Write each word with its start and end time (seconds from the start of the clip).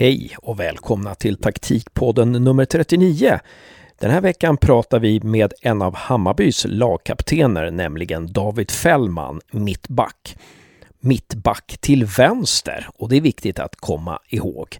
Hej 0.00 0.36
och 0.42 0.60
välkomna 0.60 1.14
till 1.14 1.36
taktikpodden 1.36 2.32
nummer 2.32 2.64
39. 2.64 3.38
Den 3.98 4.10
här 4.10 4.20
veckan 4.20 4.56
pratar 4.56 4.98
vi 4.98 5.20
med 5.20 5.52
en 5.60 5.82
av 5.82 5.94
Hammarbys 5.94 6.66
lagkaptener, 6.68 7.70
nämligen 7.70 8.32
David 8.32 8.70
Fällman, 8.70 9.40
mittback. 9.50 10.36
Mittback 11.00 11.78
till 11.80 12.04
vänster 12.04 12.88
och 12.94 13.08
det 13.08 13.16
är 13.16 13.20
viktigt 13.20 13.58
att 13.58 13.76
komma 13.76 14.18
ihåg. 14.28 14.78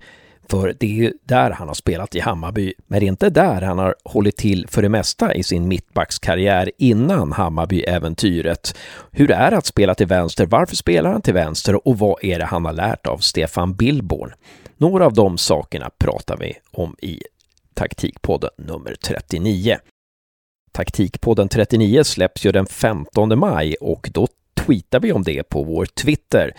För 0.50 0.74
det 0.80 0.86
är 0.86 0.94
ju 0.94 1.12
där 1.22 1.50
han 1.50 1.68
har 1.68 1.74
spelat 1.74 2.14
i 2.14 2.20
Hammarby, 2.20 2.74
men 2.86 3.00
det 3.00 3.06
är 3.06 3.08
inte 3.08 3.30
där 3.30 3.62
han 3.62 3.78
har 3.78 3.94
hållit 4.04 4.36
till 4.36 4.66
för 4.68 4.82
det 4.82 4.88
mesta 4.88 5.34
i 5.34 5.42
sin 5.42 5.68
mittbackskarriär 5.68 6.70
innan 6.78 7.32
Hammarby-äventyret. 7.32 8.76
Hur 9.10 9.30
är 9.30 9.50
det 9.50 9.56
att 9.56 9.66
spela 9.66 9.94
till 9.94 10.06
vänster? 10.06 10.46
Varför 10.46 10.76
spelar 10.76 11.12
han 11.12 11.22
till 11.22 11.34
vänster? 11.34 11.88
Och 11.88 11.98
vad 11.98 12.24
är 12.24 12.38
det 12.38 12.44
han 12.44 12.64
har 12.64 12.72
lärt 12.72 13.06
av 13.06 13.18
Stefan 13.18 13.74
Billborn? 13.74 14.32
Några 14.76 15.06
av 15.06 15.12
de 15.12 15.38
sakerna 15.38 15.90
pratar 15.98 16.36
vi 16.36 16.54
om 16.70 16.96
i 17.02 17.22
Taktikpodden 17.74 18.50
nummer 18.58 18.94
39. 19.04 19.78
Taktikpodden 20.72 21.48
39 21.48 22.04
släpps 22.04 22.46
ju 22.46 22.52
den 22.52 22.66
15 22.66 23.38
maj 23.38 23.74
och 23.74 24.10
då 24.12 24.28
tweetar 24.54 25.00
vi 25.00 25.12
om 25.12 25.22
det 25.22 25.42
på 25.42 25.62
vår 25.62 25.86
Twitter. 25.86 26.54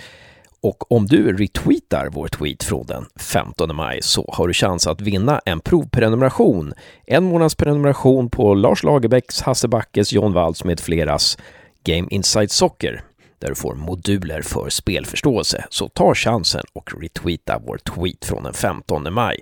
Och 0.61 0.91
om 0.91 1.05
du 1.05 1.37
retweetar 1.37 2.09
vår 2.09 2.27
tweet 2.27 2.63
från 2.63 2.85
den 2.85 3.05
15 3.15 3.75
maj 3.75 4.01
så 4.01 4.29
har 4.33 4.47
du 4.47 4.53
chans 4.53 4.87
att 4.87 5.01
vinna 5.01 5.41
en 5.45 5.59
provprenumeration. 5.59 6.73
En 7.05 7.23
månads 7.23 7.55
prenumeration 7.55 8.29
på 8.29 8.53
Lars 8.53 8.83
Lagerbäcks, 8.83 9.41
Hasse 9.41 9.67
Backes, 9.67 10.13
John 10.13 10.33
Walls 10.33 10.63
med 10.63 10.79
fleras 10.79 11.37
Game 11.83 12.07
Inside 12.11 12.51
Soccer 12.51 13.03
där 13.39 13.47
du 13.47 13.55
får 13.55 13.75
moduler 13.75 14.41
för 14.41 14.69
spelförståelse. 14.69 15.65
Så 15.69 15.89
ta 15.89 16.15
chansen 16.15 16.63
och 16.73 17.01
retweeta 17.01 17.61
vår 17.65 17.77
tweet 17.77 18.25
från 18.25 18.43
den 18.43 18.53
15 18.53 19.13
maj. 19.13 19.39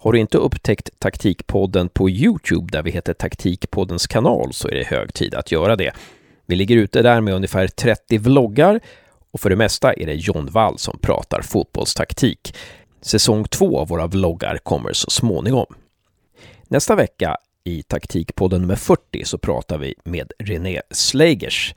Har 0.00 0.12
du 0.12 0.18
inte 0.18 0.38
upptäckt 0.38 0.90
Taktikpodden 0.98 1.88
på 1.88 2.10
Youtube 2.10 2.68
där 2.72 2.82
vi 2.82 2.90
heter 2.90 3.14
Taktikpoddens 3.14 4.06
kanal 4.06 4.52
så 4.52 4.68
är 4.68 4.74
det 4.74 4.86
hög 4.86 5.14
tid 5.14 5.34
att 5.34 5.52
göra 5.52 5.76
det. 5.76 5.92
Vi 6.46 6.56
ligger 6.56 6.76
ute 6.76 7.02
där 7.02 7.20
med 7.20 7.34
ungefär 7.34 7.66
30 7.66 8.18
vloggar 8.18 8.80
och 9.32 9.40
för 9.40 9.50
det 9.50 9.56
mesta 9.56 9.92
är 9.92 10.06
det 10.06 10.14
John 10.14 10.46
Wall 10.46 10.78
som 10.78 10.98
pratar 10.98 11.42
fotbollstaktik. 11.42 12.54
Säsong 13.00 13.44
två 13.44 13.78
av 13.78 13.88
våra 13.88 14.06
vloggar 14.06 14.58
kommer 14.58 14.92
så 14.92 15.10
småningom. 15.10 15.66
Nästa 16.68 16.94
vecka 16.94 17.36
i 17.64 17.82
Taktikpodden 17.82 18.60
nummer 18.60 18.76
40 18.76 19.24
så 19.24 19.38
pratar 19.38 19.78
vi 19.78 19.94
med 20.04 20.32
René 20.38 20.80
Slegers 20.90 21.74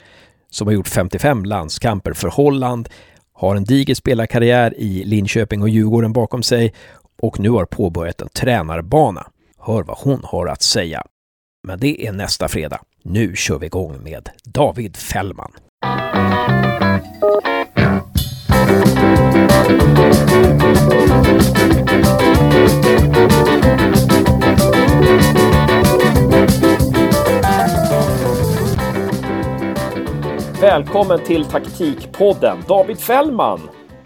som 0.49 0.67
har 0.67 0.73
gjort 0.73 0.87
55 0.87 1.45
landskamper 1.45 2.13
för 2.13 2.27
Holland, 2.27 2.89
har 3.33 3.55
en 3.55 3.63
diger 3.63 3.95
spelarkarriär 3.95 4.73
i 4.77 5.03
Linköping 5.03 5.61
och 5.61 5.69
Djurgården 5.69 6.13
bakom 6.13 6.43
sig 6.43 6.73
och 7.21 7.39
nu 7.39 7.49
har 7.49 7.65
påbörjat 7.65 8.21
en 8.21 8.29
tränarbana. 8.29 9.27
Hör 9.59 9.83
vad 9.83 9.97
hon 9.97 10.21
har 10.23 10.47
att 10.47 10.61
säga. 10.61 11.03
Men 11.67 11.79
det 11.79 12.07
är 12.07 12.11
nästa 12.11 12.47
fredag. 12.47 12.81
Nu 13.03 13.35
kör 13.35 13.59
vi 13.59 13.65
igång 13.65 14.03
med 14.03 14.29
David 14.43 14.97
Fällman. 14.97 15.51
Välkommen 30.61 31.19
till 31.19 31.45
Taktikpodden, 31.45 32.57
David 32.67 32.99
Fällman! 32.99 33.59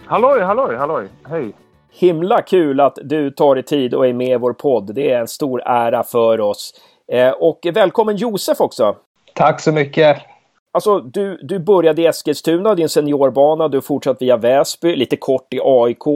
Halloj, 0.05 0.41
halloj, 0.41 0.75
halloj, 0.75 1.08
hej! 1.30 1.53
Himla 1.91 2.41
kul 2.41 2.80
att 2.80 2.97
du 3.03 3.31
tar 3.31 3.55
dig 3.55 3.64
tid 3.64 3.93
och 3.93 4.08
är 4.08 4.14
med 4.14 4.36
i 4.36 4.38
vår 4.38 4.53
podd. 4.53 4.95
Det 4.95 5.11
är 5.11 5.19
en 5.19 5.27
stor 5.27 5.61
ära 5.66 6.03
för 6.03 6.41
oss. 6.41 6.73
Eh, 7.11 7.30
och 7.30 7.59
välkommen 7.73 8.16
Josef 8.16 8.61
också! 8.61 8.95
Tack 9.33 9.61
så 9.61 9.71
mycket! 9.71 10.17
Alltså, 10.71 10.99
du, 10.99 11.39
du 11.41 11.59
började 11.59 12.02
i 12.02 12.05
Eskilstuna, 12.05 12.75
din 12.75 12.89
seniorbana, 12.89 13.67
du 13.67 13.77
har 13.77 13.81
fortsatt 13.81 14.21
via 14.21 14.37
Väsby, 14.37 14.95
lite 14.95 15.17
kort 15.17 15.53
i 15.53 15.59
AIK, 15.63 16.07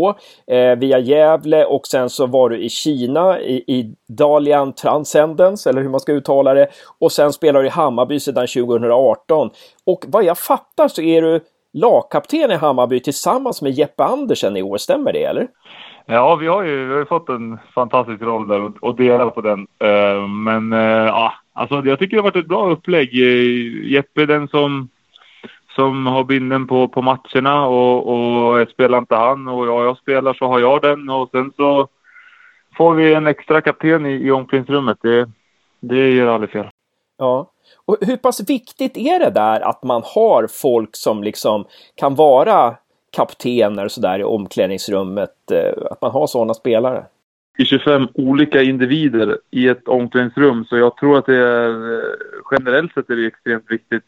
eh, 0.47 0.75
via 0.75 0.99
Gävle 0.99 1.65
och 1.65 1.87
sen 1.87 2.09
så 2.09 2.27
var 2.27 2.49
du 2.49 2.63
i 2.63 2.69
Kina 2.69 3.39
i, 3.39 3.55
i 3.55 3.95
Dalian 4.07 4.73
Transcendence, 4.73 5.69
eller 5.69 5.81
hur 5.81 5.89
man 5.89 5.99
ska 5.99 6.11
uttala 6.11 6.53
det. 6.53 6.67
Och 6.99 7.11
sen 7.11 7.33
spelar 7.33 7.61
du 7.61 7.67
i 7.67 7.69
Hammarby 7.69 8.19
sedan 8.19 8.47
2018. 8.47 9.49
Och 9.85 10.05
vad 10.07 10.23
jag 10.23 10.37
fattar 10.37 10.87
så 10.87 11.01
är 11.01 11.21
du 11.21 11.39
lagkapten 11.73 12.51
i 12.51 12.55
Hammarby 12.55 12.99
tillsammans 12.99 13.61
med 13.61 13.71
Jeppe 13.71 14.03
Andersen 14.03 14.57
i 14.57 14.63
år, 14.63 14.77
stämmer 14.77 15.13
det 15.13 15.23
eller? 15.23 15.47
Ja, 16.05 16.35
vi 16.35 16.47
har 16.47 16.63
ju 16.63 16.87
vi 16.87 16.95
har 16.95 17.05
fått 17.05 17.29
en 17.29 17.59
fantastisk 17.75 18.21
roll 18.21 18.47
där 18.47 18.61
och, 18.61 18.71
och 18.81 18.95
dela 18.95 19.29
på 19.29 19.41
den. 19.41 19.59
Uh, 19.59 20.27
men 20.27 20.73
uh, 20.73 21.05
ja, 21.07 21.33
alltså 21.53 21.81
jag 21.85 21.99
tycker 21.99 22.17
det 22.17 22.21
har 22.21 22.31
varit 22.31 22.43
ett 22.43 22.47
bra 22.47 22.69
upplägg. 22.69 23.09
Eh, 23.13 23.91
Jeppe 23.91 24.21
är 24.21 24.27
den 24.27 24.47
som, 24.47 24.89
som 25.75 26.05
har 26.07 26.23
binden 26.23 26.67
på, 26.67 26.87
på 26.87 27.01
matcherna 27.01 27.67
och, 27.67 28.07
och 28.07 28.69
spelar 28.69 28.97
inte 28.97 29.15
han 29.15 29.47
och 29.47 29.67
jag, 29.67 29.85
jag 29.85 29.97
spelar 29.97 30.33
så 30.33 30.47
har 30.47 30.59
jag 30.59 30.81
den 30.81 31.09
och 31.09 31.29
sen 31.31 31.51
så 31.55 31.87
får 32.77 32.93
vi 32.93 33.13
en 33.13 33.27
extra 33.27 33.61
kapten 33.61 34.05
i, 34.05 34.13
i 34.13 34.31
omklädningsrummet. 34.31 34.97
Det, 35.01 35.29
det 35.79 36.09
gör 36.09 36.27
aldrig 36.27 36.51
fel. 36.51 36.69
Ja. 37.17 37.49
Och 37.85 37.97
hur 38.01 38.17
pass 38.17 38.49
viktigt 38.49 38.97
är 38.97 39.19
det 39.19 39.29
där 39.29 39.61
att 39.61 39.83
man 39.83 40.01
har 40.05 40.47
folk 40.47 40.95
som 40.95 41.23
liksom 41.23 41.65
kan 41.95 42.15
vara 42.15 42.75
kaptener 43.11 43.85
och 43.85 43.91
sådär 43.91 44.19
i 44.19 44.23
omklädningsrummet, 44.23 45.51
eh, 45.51 45.91
att 45.91 46.01
man 46.01 46.11
har 46.11 46.27
sådana 46.27 46.53
spelare? 46.53 47.05
I 47.57 47.65
25 47.65 48.07
olika 48.13 48.61
individer 48.61 49.37
i 49.51 49.67
ett 49.67 49.87
omklädningsrum 49.87 50.65
så 50.65 50.77
jag 50.77 50.97
tror 50.97 51.17
att 51.17 51.25
det 51.25 51.37
är 51.37 51.93
eh, 51.93 52.03
generellt 52.51 52.93
sett 52.93 53.09
är 53.09 53.15
det 53.15 53.27
extremt 53.27 53.71
viktigt 53.71 54.03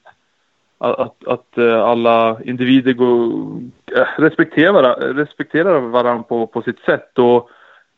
att, 0.77 0.99
att, 0.99 1.27
att 1.27 1.57
alla 1.57 2.41
individer 2.43 2.93
går, 2.93 3.33
eh, 3.97 4.21
respekterar, 4.21 5.13
respekterar 5.13 5.79
varandra 5.79 6.23
på, 6.23 6.47
på 6.47 6.61
sitt 6.61 6.79
sätt. 6.79 7.19
Och 7.19 7.49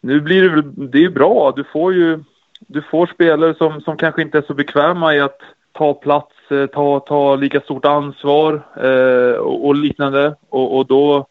nu 0.02 0.22
blir 0.22 0.44
det, 0.44 0.50
väl, 0.50 0.92
det 0.92 1.04
är 1.04 1.10
bra, 1.10 1.54
du 1.56 1.64
får 1.64 1.94
ju 1.94 2.20
du 2.60 2.82
får 2.82 3.08
spelare 3.08 3.56
som, 3.56 3.82
som 3.82 3.98
kanske 3.98 4.22
inte 4.22 4.38
är 4.38 4.42
så 4.42 4.54
bekväma 4.54 5.16
i 5.16 5.20
att 5.20 5.40
ta 5.72 5.94
plats, 5.94 6.36
ta, 6.74 7.00
ta 7.00 7.36
lika 7.36 7.60
stort 7.60 7.86
ansvar 7.86 8.62
eh, 8.84 9.40
och, 9.40 9.68
och, 9.68 9.76
liknande. 9.76 10.36
Och, 10.50 10.78
och, 10.78 10.86
då, 10.86 11.28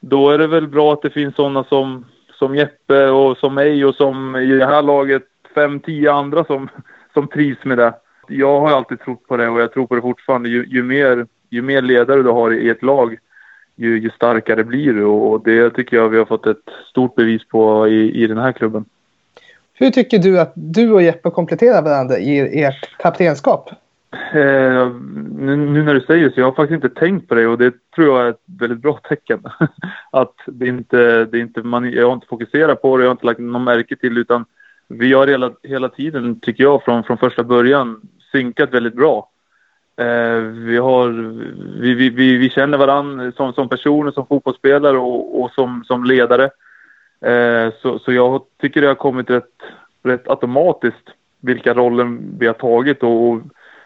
då 0.00 0.30
är 0.30 0.38
det 0.38 0.46
väl 0.46 0.68
bra 0.68 0.92
att 0.92 1.02
det 1.02 1.10
finns 1.10 1.34
sådana 1.34 1.64
som, 1.64 2.04
som 2.40 2.56
Jeppe 2.56 3.06
och 3.06 3.36
som 3.36 3.54
mig 3.54 3.84
och 3.84 3.94
som 3.94 4.36
i 4.36 4.46
det 4.46 4.66
här 4.66 4.82
laget 4.82 5.22
fem, 5.54 5.80
tio 5.80 6.12
andra 6.12 6.44
som, 6.44 6.68
som 7.14 7.28
trivs 7.28 7.64
med 7.64 7.78
det. 7.78 7.94
Jag 8.28 8.60
har 8.60 8.70
alltid 8.70 9.00
trott 9.00 9.26
på 9.28 9.36
det 9.36 9.48
och 9.48 9.60
jag 9.60 9.72
tror 9.72 9.86
på 9.86 9.94
det 9.94 10.00
fortfarande. 10.00 10.48
Ju, 10.48 10.66
ju 10.68 10.82
mer, 10.82 11.26
ju 11.50 11.62
mer 11.62 11.82
ledare 11.82 12.22
du 12.22 12.30
har 12.30 12.50
i 12.52 12.68
ett 12.68 12.82
lag, 12.82 13.18
ju, 13.76 13.98
ju 14.00 14.10
starkare 14.10 14.64
blir 14.64 14.92
du 14.92 15.04
och 15.04 15.44
det 15.44 15.70
tycker 15.70 15.96
jag 15.96 16.08
vi 16.08 16.18
har 16.18 16.24
fått 16.24 16.46
ett 16.46 16.68
stort 16.90 17.14
bevis 17.14 17.48
på 17.48 17.88
i, 17.88 18.22
i 18.22 18.26
den 18.26 18.38
här 18.38 18.52
klubben. 18.52 18.84
Hur 19.74 19.90
tycker 19.90 20.18
du 20.18 20.40
att 20.40 20.52
du 20.54 20.92
och 20.92 21.02
Jeppe 21.02 21.30
kompletterar 21.30 21.82
varandra 21.82 22.18
i 22.18 22.62
ert 22.62 22.96
kaptenskap? 22.98 23.70
Eh, 24.12 24.90
nu, 25.36 25.56
nu, 25.56 25.82
när 25.82 25.94
du 25.94 26.00
säger 26.00 26.30
så, 26.30 26.40
jag 26.40 26.46
har 26.46 26.52
faktiskt 26.52 26.84
inte 26.84 27.00
tänkt 27.00 27.28
på 27.28 27.34
det 27.34 27.46
och 27.46 27.58
det 27.58 27.74
tror 27.94 28.08
jag 28.08 28.26
är 28.26 28.30
ett 28.30 28.42
väldigt 28.60 28.78
bra 28.78 29.00
tecken. 29.08 29.42
att 30.10 30.34
det 30.46 30.66
inte, 30.66 31.24
det 31.24 31.38
inte, 31.38 31.62
man, 31.62 31.92
jag 31.92 32.06
har 32.06 32.12
inte 32.12 32.26
fokuserat 32.26 32.82
på 32.82 32.96
det, 32.96 33.02
jag 33.02 33.08
har 33.08 33.14
inte 33.14 33.26
lagt 33.26 33.40
någon 33.40 33.64
märke 33.64 33.96
till 33.96 34.18
utan 34.18 34.44
vi 34.88 35.12
har 35.12 35.26
hela, 35.26 35.52
hela 35.62 35.88
tiden, 35.88 36.40
tycker 36.40 36.64
jag, 36.64 36.84
från, 36.84 37.04
från 37.04 37.18
första 37.18 37.44
början 37.44 38.00
synkat 38.32 38.74
väldigt 38.74 38.94
bra. 38.94 39.30
Eh, 39.96 40.40
vi, 40.40 40.76
har, 40.76 41.08
vi, 41.80 41.94
vi, 41.94 42.10
vi, 42.10 42.36
vi 42.36 42.50
känner 42.50 42.78
varandra 42.78 43.32
som, 43.32 43.52
som 43.52 43.68
personer, 43.68 44.10
som 44.10 44.26
fotbollsspelare 44.26 44.98
och, 44.98 45.42
och 45.42 45.50
som, 45.50 45.84
som 45.84 46.04
ledare. 46.04 46.44
Eh, 47.20 47.72
så, 47.82 47.98
så 47.98 48.12
jag 48.12 48.42
tycker 48.60 48.80
det 48.80 48.86
har 48.86 48.94
kommit 48.94 49.30
rätt, 49.30 49.62
rätt 50.02 50.28
automatiskt 50.28 51.10
vilka 51.40 51.74
roller 51.74 52.18
vi 52.38 52.46
har 52.46 52.54
tagit 52.54 53.02
och 53.02 53.40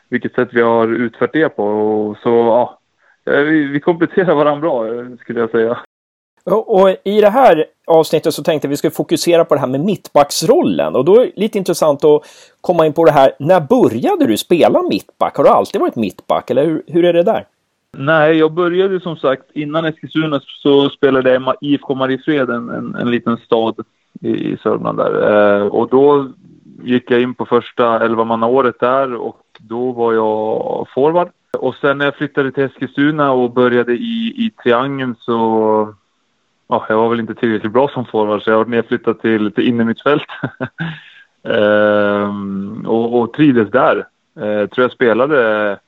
vilket 0.09 0.35
sätt 0.35 0.49
vi 0.53 0.63
har 0.63 0.89
utfört 0.89 1.33
det 1.33 1.49
på. 1.49 1.65
Och 1.65 2.17
så 2.17 2.29
ja, 2.29 2.79
eh, 3.33 3.41
vi, 3.41 3.65
vi 3.65 3.81
kompletterar 3.81 4.35
varandra 4.35 4.61
bra 4.61 4.85
skulle 5.21 5.41
jag 5.41 5.51
säga. 5.51 5.79
Och 6.51 6.97
i 7.05 7.21
det 7.21 7.31
här 7.31 7.65
avsnittet 7.87 8.35
så 8.35 8.43
tänkte 8.43 8.69
vi 8.69 8.77
skulle 8.77 8.91
fokusera 8.91 9.45
på 9.45 9.55
det 9.55 9.61
här 9.61 9.69
med 9.69 9.81
mittbacksrollen. 9.81 10.97
Och 10.97 11.05
då 11.05 11.21
är 11.21 11.27
det 11.27 11.33
lite 11.37 11.59
intressant 11.59 12.05
att 12.05 12.23
komma 12.61 12.87
in 12.87 12.93
på 12.93 13.05
det 13.05 13.13
här. 13.13 13.33
När 13.39 13.61
började 13.61 14.27
du 14.27 14.37
spela 14.37 14.83
mittback? 14.83 15.37
Har 15.37 15.45
du 15.45 15.51
alltid 15.51 15.81
varit 15.81 15.97
mittback 15.97 16.51
eller 16.51 16.65
hur, 16.65 16.83
hur 16.87 17.05
är 17.05 17.13
det 17.13 17.23
där? 17.23 17.47
Nej, 17.97 18.37
jag 18.37 18.53
började 18.53 19.01
som 19.01 19.17
sagt 19.17 19.45
innan 19.55 19.85
Eskilstuna 19.85 20.41
så 20.45 20.89
spelade 20.91 21.33
jag 21.33 21.55
i 21.61 21.75
IFK 21.75 21.95
Mariefred, 21.95 22.51
en, 22.51 22.71
en, 22.71 22.95
en, 22.95 23.11
liten 23.11 23.37
stad 23.37 23.75
i, 24.21 24.29
i 24.29 24.57
Sörmland 24.63 24.99
där. 24.99 25.61
Eh, 25.61 25.67
och 25.67 25.89
då 25.89 26.29
gick 26.83 27.11
jag 27.11 27.23
in 27.23 27.35
på 27.35 27.47
första 27.47 28.05
elvamannaåret 28.05 28.81
där 28.81 29.15
och 29.15 29.41
då 29.59 29.93
var 29.93 30.13
jag 30.13 30.87
forward. 30.95 31.29
Och 31.59 31.75
sen 31.75 31.99
när 31.99 32.05
jag 32.05 32.17
flyttade 32.17 32.53
till 32.53 32.65
Eskilstuna 32.65 33.33
och 33.33 33.51
började 33.51 33.93
i, 33.93 34.35
i 34.37 34.53
triangeln 34.63 35.15
så 35.19 35.95
ja, 36.69 36.87
jag 36.89 36.97
var 36.97 37.09
väl 37.09 37.21
inte 37.21 37.35
tillräckligt 37.35 37.73
bra 37.73 37.89
som 37.89 38.07
forward 38.07 38.43
så 38.43 38.51
jag 38.51 38.59
var 38.59 38.65
nedflyttad 38.65 39.21
till, 39.21 39.53
till 39.53 39.69
innermittfält. 39.69 40.27
ehm, 41.49 42.87
och, 42.87 43.21
och 43.21 43.33
trivdes 43.33 43.71
där. 43.71 44.07
Ehm, 44.41 44.69
tror 44.69 44.85
jag 44.85 44.93
spelade 44.93 45.79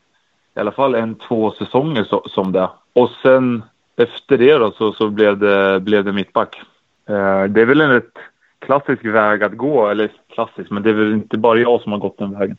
i 0.57 0.61
alla 0.61 0.73
fall 0.73 0.95
en, 0.95 1.15
två 1.15 1.51
säsonger 1.51 2.05
så, 2.05 2.23
som 2.29 2.53
det. 2.53 2.69
Och 2.93 3.11
sen 3.23 3.63
efter 3.97 4.39
det 4.39 4.55
då 4.55 4.71
så, 4.71 4.93
så 4.93 5.11
blev, 5.11 5.39
det, 5.39 5.81
blev 5.81 6.05
det 6.05 6.13
mittback. 6.13 6.63
Ehm, 7.09 7.53
det 7.53 7.61
är 7.61 7.67
väl 7.67 7.81
en 7.81 7.91
rätt 7.91 8.19
klassisk 8.59 9.05
väg 9.05 9.43
att 9.43 9.57
gå, 9.57 9.89
eller 9.89 10.11
klassisk, 10.35 10.71
men 10.71 10.83
det 10.83 10.91
är 10.91 10.95
väl 10.95 11.13
inte 11.13 11.39
bara 11.39 11.59
jag 11.59 11.81
som 11.81 11.93
har 11.93 11.99
gått 11.99 12.19
den 12.19 12.39
vägen. 12.39 12.57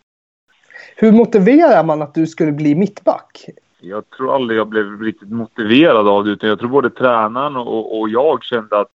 Hur 0.96 1.12
motiverar 1.12 1.84
man 1.84 2.02
att 2.02 2.14
du 2.14 2.28
skulle 2.28 2.52
bli 2.52 2.76
mittback? 2.76 3.46
Jag 3.80 4.10
tror 4.10 4.36
aldrig 4.36 4.60
jag 4.60 4.68
blev 4.68 5.02
riktigt 5.02 5.30
motiverad 5.30 6.08
av 6.08 6.26
det, 6.26 6.32
utan 6.32 6.50
jag 6.50 6.60
tror 6.60 6.70
både 6.70 6.90
tränaren 6.90 7.56
och, 7.56 8.00
och 8.00 8.10
jag 8.10 8.44
kände 8.44 8.80
att 8.80 8.92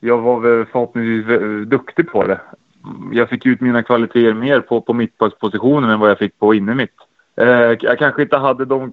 jag 0.00 0.18
var 0.18 0.40
väl 0.40 0.66
förhoppningsvis 0.66 1.68
duktig 1.68 2.10
på 2.10 2.24
det. 2.24 2.40
Jag 3.12 3.28
fick 3.28 3.46
ut 3.46 3.60
mina 3.60 3.82
kvaliteter 3.82 4.34
mer 4.34 4.60
på, 4.60 4.80
på 4.80 4.92
mittbackspositionen 4.92 5.90
än 5.90 6.00
vad 6.00 6.10
jag 6.10 6.18
fick 6.18 6.38
på 6.38 6.54
innermitt. 6.54 6.94
Eh, 7.36 7.46
jag 7.80 7.98
kanske 7.98 8.22
inte 8.22 8.36
hade 8.36 8.64
de 8.64 8.92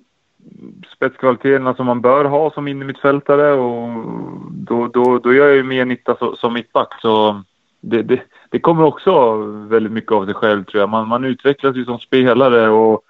spetskvaliteterna 0.95 1.73
som 1.73 1.85
man 1.85 2.01
bör 2.01 2.25
ha 2.25 2.51
som 2.51 2.67
innermittfältare 2.67 3.51
och 3.51 4.05
då, 4.51 4.87
då, 4.87 5.19
då 5.19 5.33
gör 5.33 5.47
jag 5.47 5.55
ju 5.55 5.63
mer 5.63 5.85
nytta 5.85 6.15
som, 6.15 6.35
som 6.35 6.53
mittback. 6.53 7.01
Så 7.01 7.43
det, 7.81 8.01
det, 8.01 8.21
det, 8.49 8.59
kommer 8.59 8.83
också 8.83 9.35
väldigt 9.67 9.91
mycket 9.91 10.11
av 10.11 10.25
sig 10.25 10.33
själv 10.33 10.63
tror 10.63 10.79
jag. 10.79 10.89
Man, 10.89 11.07
man 11.07 11.23
utvecklas 11.23 11.75
ju 11.75 11.85
som 11.85 11.99
spelare 11.99 12.69
och 12.69 13.01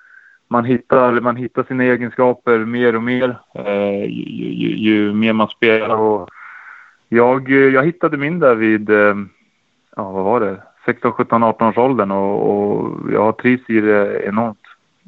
man 0.47 0.65
hittar, 0.65 1.11
man 1.11 1.35
hittar 1.35 1.63
sina 1.63 1.83
egenskaper 1.83 2.57
mer 2.57 2.95
och 2.95 3.03
mer 3.03 3.39
eh, 3.53 4.05
ju, 4.05 4.53
ju, 4.53 4.77
ju, 4.77 5.13
mer 5.13 5.33
man 5.33 5.47
spelar. 5.47 5.95
Och 5.95 6.29
jag, 7.09 7.49
jag 7.49 7.85
hittade 7.85 8.17
min 8.17 8.39
där 8.39 8.55
vid, 8.55 8.89
eh, 8.89 9.15
ja 9.95 10.11
vad 10.11 10.23
var 10.23 10.39
det, 10.39 10.61
16, 10.85 11.11
17, 11.11 11.43
18 11.43 11.67
års 11.67 11.77
åldern 11.77 12.11
och, 12.11 12.49
och 12.49 13.11
jag 13.11 13.23
har 13.23 13.31
trivts 13.31 13.69
i 13.69 13.81
det 13.81 14.23
enormt 14.25 14.59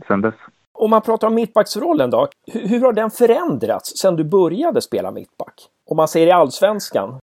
sedan 0.07 0.21
dess. 0.21 0.36
Om 0.74 0.89
man 0.89 1.01
pratar 1.01 1.27
om 1.27 1.36
mittbacksrollen 1.36 2.10
då, 2.10 2.27
hur, 2.51 2.68
hur 2.68 2.81
har 2.81 2.94
den 2.94 3.12
förändrats 3.12 3.98
sedan 3.98 4.15
du 4.15 4.24
började 4.24 4.81
spela 4.81 5.12
mittback? 5.12 5.54
Om 5.86 5.98
man 5.98 6.07
ser 6.07 6.27
i 6.27 6.31
allsvenskan? 6.31 7.19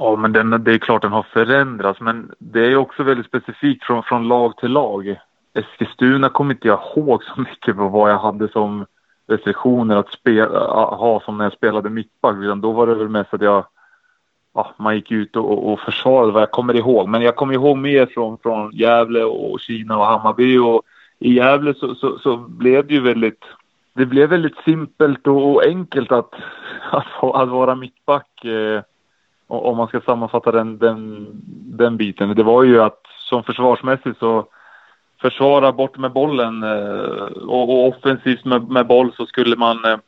Ja, 0.00 0.16
men 0.16 0.32
den, 0.32 0.64
det 0.64 0.72
är 0.72 0.78
klart 0.78 1.02
den 1.02 1.12
har 1.12 1.26
förändrats, 1.32 2.00
men 2.00 2.32
det 2.38 2.60
är 2.60 2.76
också 2.76 3.02
väldigt 3.02 3.26
specifikt 3.26 3.84
från, 3.84 4.02
från 4.02 4.28
lag 4.28 4.56
till 4.56 4.70
lag. 4.70 5.16
Eskilstuna 5.54 6.28
kommer 6.28 6.54
inte 6.54 6.68
jag 6.68 6.80
ihåg 6.96 7.24
så 7.24 7.40
mycket 7.40 7.76
på 7.76 7.88
vad 7.88 8.10
jag 8.10 8.18
hade 8.18 8.48
som 8.48 8.86
restriktioner 9.28 9.96
att 9.96 10.12
spela, 10.12 10.58
ha 10.74 11.22
som 11.24 11.38
när 11.38 11.44
jag 11.44 11.52
spelade 11.52 11.90
mittback. 11.90 12.36
Utan 12.36 12.60
då 12.60 12.72
var 12.72 12.86
det 12.86 12.94
väl 12.94 13.08
mest 13.08 13.34
att 13.34 13.42
jag, 13.42 13.64
ja, 14.54 14.74
man 14.76 14.94
gick 14.94 15.10
ut 15.10 15.36
och, 15.36 15.72
och 15.72 15.80
försvarade 15.80 16.32
vad 16.32 16.42
jag 16.42 16.50
kommer 16.50 16.76
ihåg. 16.76 17.08
Men 17.08 17.22
jag 17.22 17.36
kommer 17.36 17.54
ihåg 17.54 17.78
mer 17.78 18.06
från, 18.06 18.38
från 18.38 18.70
Gävle 18.72 19.24
och 19.24 19.60
Kina 19.60 19.98
och 19.98 20.06
Hammarby. 20.06 20.58
Och 20.58 20.82
I 21.18 21.34
Gävle 21.34 21.74
så, 21.74 21.94
så, 21.94 22.18
så 22.18 22.36
blev 22.36 22.86
det 22.86 22.94
ju 22.94 23.00
väldigt, 23.00 23.44
det 23.92 24.06
blev 24.06 24.28
väldigt 24.28 24.56
simpelt 24.64 25.26
och, 25.26 25.52
och 25.52 25.64
enkelt 25.64 26.12
att, 26.12 26.34
att, 26.90 27.06
att 27.22 27.48
vara 27.48 27.74
mittback. 27.74 28.44
Eh, 28.44 28.82
om 29.48 29.76
man 29.76 29.88
ska 29.88 30.00
sammanfatta 30.00 30.52
den, 30.52 30.78
den, 30.78 31.26
den 31.78 31.96
biten. 31.96 32.34
Det 32.34 32.42
var 32.42 32.62
ju 32.62 32.82
att 32.82 33.00
som 33.28 33.44
försvarsmässigt 33.44 34.18
så 34.18 34.46
försvara 35.20 35.72
bort 35.72 35.98
med 35.98 36.12
bollen 36.12 36.62
eh, 36.62 37.22
och, 37.46 37.68
och 37.70 37.88
offensivt 37.88 38.44
med, 38.44 38.68
med, 38.68 38.86
boll 38.86 39.12
så 39.16 39.26
skulle 39.26 39.56
man, 39.56 39.84
eh, 39.84 39.98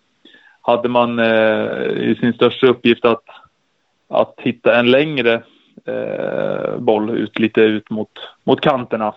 hade 0.60 0.88
man 0.88 1.18
eh, 1.18 1.86
i 1.86 2.16
sin 2.20 2.32
största 2.32 2.66
uppgift 2.66 3.04
att, 3.04 3.24
att 4.08 4.34
hitta 4.38 4.78
en 4.78 4.90
längre 4.90 5.42
boll 6.78 7.10
ut 7.10 7.38
lite 7.38 7.60
ut 7.60 7.90
mot, 7.90 8.10
mot 8.44 8.60
kanterna. 8.60 9.14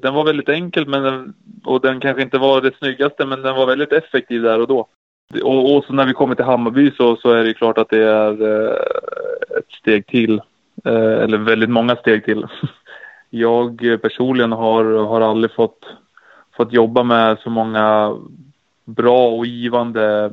Den 0.00 0.14
var 0.14 0.24
väldigt 0.24 0.48
enkel 0.48 0.88
men 0.88 1.02
den, 1.02 1.34
och 1.64 1.80
den 1.80 2.00
kanske 2.00 2.22
inte 2.22 2.38
var 2.38 2.60
det 2.60 2.76
snyggaste 2.76 3.26
men 3.26 3.42
den 3.42 3.54
var 3.54 3.66
väldigt 3.66 3.92
effektiv 3.92 4.42
där 4.42 4.60
och 4.60 4.68
då. 4.68 4.88
Och, 5.42 5.76
och 5.76 5.84
så 5.84 5.92
när 5.92 6.06
vi 6.06 6.12
kommer 6.12 6.34
till 6.34 6.44
Hammarby 6.44 6.90
så, 6.90 7.16
så 7.16 7.30
är 7.30 7.44
det 7.44 7.54
klart 7.54 7.78
att 7.78 7.90
det 7.90 8.02
är 8.02 8.42
eh, 8.42 8.76
ett 9.58 9.70
steg 9.80 10.06
till. 10.06 10.40
Eh, 10.84 11.22
eller 11.22 11.38
väldigt 11.38 11.70
många 11.70 11.96
steg 11.96 12.24
till. 12.24 12.46
jag 13.30 13.78
personligen 14.02 14.52
har, 14.52 14.84
har 14.84 15.20
aldrig 15.20 15.54
fått, 15.54 15.86
fått 16.56 16.72
jobba 16.72 17.02
med 17.02 17.38
så 17.38 17.50
många 17.50 18.16
bra 18.84 19.28
och 19.28 19.46
givande 19.46 20.30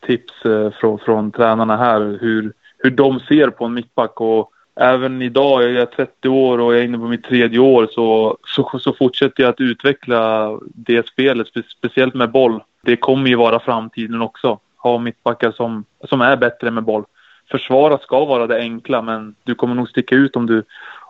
tips 0.00 0.44
eh, 0.44 0.70
från, 0.70 0.98
från 0.98 1.32
tränarna 1.32 1.76
här. 1.76 2.18
Hur, 2.20 2.52
hur 2.78 2.90
de 2.90 3.20
ser 3.20 3.50
på 3.50 3.64
en 3.64 3.74
mittback. 3.74 4.20
Och 4.20 4.52
även 4.80 5.22
idag, 5.22 5.62
jag 5.62 5.72
är 5.72 5.86
30 5.86 6.28
år 6.28 6.58
och 6.58 6.74
jag 6.74 6.80
är 6.80 6.84
inne 6.84 6.98
på 6.98 7.04
mitt 7.04 7.24
tredje 7.24 7.58
år, 7.58 7.88
så, 7.92 8.36
så, 8.46 8.78
så 8.78 8.92
fortsätter 8.92 9.42
jag 9.42 9.50
att 9.50 9.60
utveckla 9.60 10.50
det 10.74 11.06
spelet, 11.06 11.46
spe, 11.46 11.62
speciellt 11.78 12.14
med 12.14 12.30
boll. 12.30 12.62
Det 12.82 12.96
kommer 12.96 13.28
ju 13.28 13.36
vara 13.36 13.60
framtiden 13.60 14.22
också. 14.22 14.58
Ha 14.76 14.98
mittbackar 14.98 15.50
som, 15.50 15.84
som 16.08 16.20
är 16.20 16.36
bättre 16.36 16.70
med 16.70 16.84
boll. 16.84 17.04
Försvara 17.50 17.98
ska 17.98 18.24
vara 18.24 18.46
det 18.46 18.58
enkla, 18.58 19.02
men 19.02 19.34
du 19.44 19.54
kommer 19.54 19.74
nog 19.74 19.88
sticka 19.88 20.14
ut 20.14 20.36
om 20.36 20.46
du, 20.46 20.62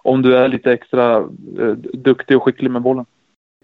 om 0.03 0.23
du 0.23 0.37
är 0.37 0.49
lite 0.49 0.73
extra 0.73 1.17
eh, 1.61 1.73
duktig 1.93 2.37
och 2.37 2.43
skicklig 2.43 2.71
med 2.71 2.83
bollen. 2.83 3.05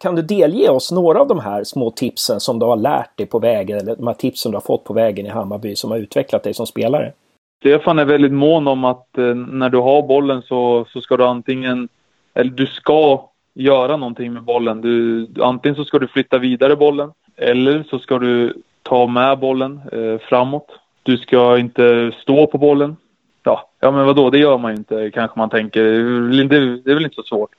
Kan 0.00 0.14
du 0.14 0.22
delge 0.22 0.68
oss 0.68 0.92
några 0.92 1.20
av 1.20 1.28
de 1.28 1.40
här 1.40 1.64
små 1.64 1.90
tipsen 1.90 2.40
som 2.40 2.58
du 2.58 2.66
har 2.66 2.76
lärt 2.76 3.18
dig 3.18 3.26
på 3.26 3.38
vägen, 3.38 3.78
eller 3.78 3.96
de 3.96 4.06
här 4.06 4.14
tipsen 4.14 4.52
du 4.52 4.56
har 4.56 4.62
fått 4.62 4.84
på 4.84 4.94
vägen 4.94 5.26
i 5.26 5.28
Hammarby 5.28 5.76
som 5.76 5.90
har 5.90 5.98
utvecklat 5.98 6.42
dig 6.42 6.54
som 6.54 6.66
spelare? 6.66 7.12
Stefan 7.62 7.98
är 7.98 8.04
väldigt 8.04 8.32
mån 8.32 8.68
om 8.68 8.84
att 8.84 9.18
eh, 9.18 9.34
när 9.34 9.70
du 9.70 9.78
har 9.78 10.02
bollen 10.02 10.42
så, 10.42 10.86
så 10.92 11.00
ska 11.00 11.16
du 11.16 11.24
antingen, 11.24 11.88
eller 12.34 12.50
du 12.50 12.66
ska 12.66 13.28
göra 13.54 13.96
någonting 13.96 14.32
med 14.32 14.42
bollen. 14.42 14.80
Du, 14.80 15.26
antingen 15.40 15.76
så 15.76 15.84
ska 15.84 15.98
du 15.98 16.08
flytta 16.08 16.38
vidare 16.38 16.76
bollen 16.76 17.10
eller 17.36 17.84
så 17.90 17.98
ska 17.98 18.18
du 18.18 18.54
ta 18.82 19.06
med 19.06 19.38
bollen 19.38 19.80
eh, 19.92 20.18
framåt. 20.28 20.66
Du 21.02 21.16
ska 21.16 21.58
inte 21.58 22.12
stå 22.22 22.46
på 22.46 22.58
bollen 22.58 22.96
ja, 23.42 23.70
ja 23.80 23.90
men 23.90 24.06
vadå, 24.06 24.30
det 24.30 24.38
gör 24.38 24.58
man 24.58 24.72
ju 24.72 24.76
inte 24.76 25.10
kanske 25.10 25.38
man 25.38 25.50
tänker. 25.50 25.84
Det, 25.84 26.76
det 26.84 26.90
är 26.90 26.94
väl 26.94 27.04
inte 27.04 27.16
så 27.16 27.22
svårt. 27.22 27.50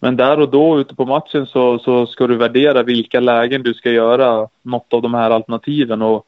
Men 0.00 0.16
där 0.16 0.40
och 0.40 0.50
då 0.50 0.80
ute 0.80 0.94
på 0.94 1.04
matchen 1.04 1.46
så, 1.46 1.78
så 1.78 2.06
ska 2.06 2.26
du 2.26 2.36
värdera 2.36 2.82
vilka 2.82 3.20
lägen 3.20 3.62
du 3.62 3.74
ska 3.74 3.90
göra 3.90 4.48
något 4.62 4.94
av 4.94 5.02
de 5.02 5.14
här 5.14 5.30
alternativen. 5.30 6.02
Och 6.02 6.26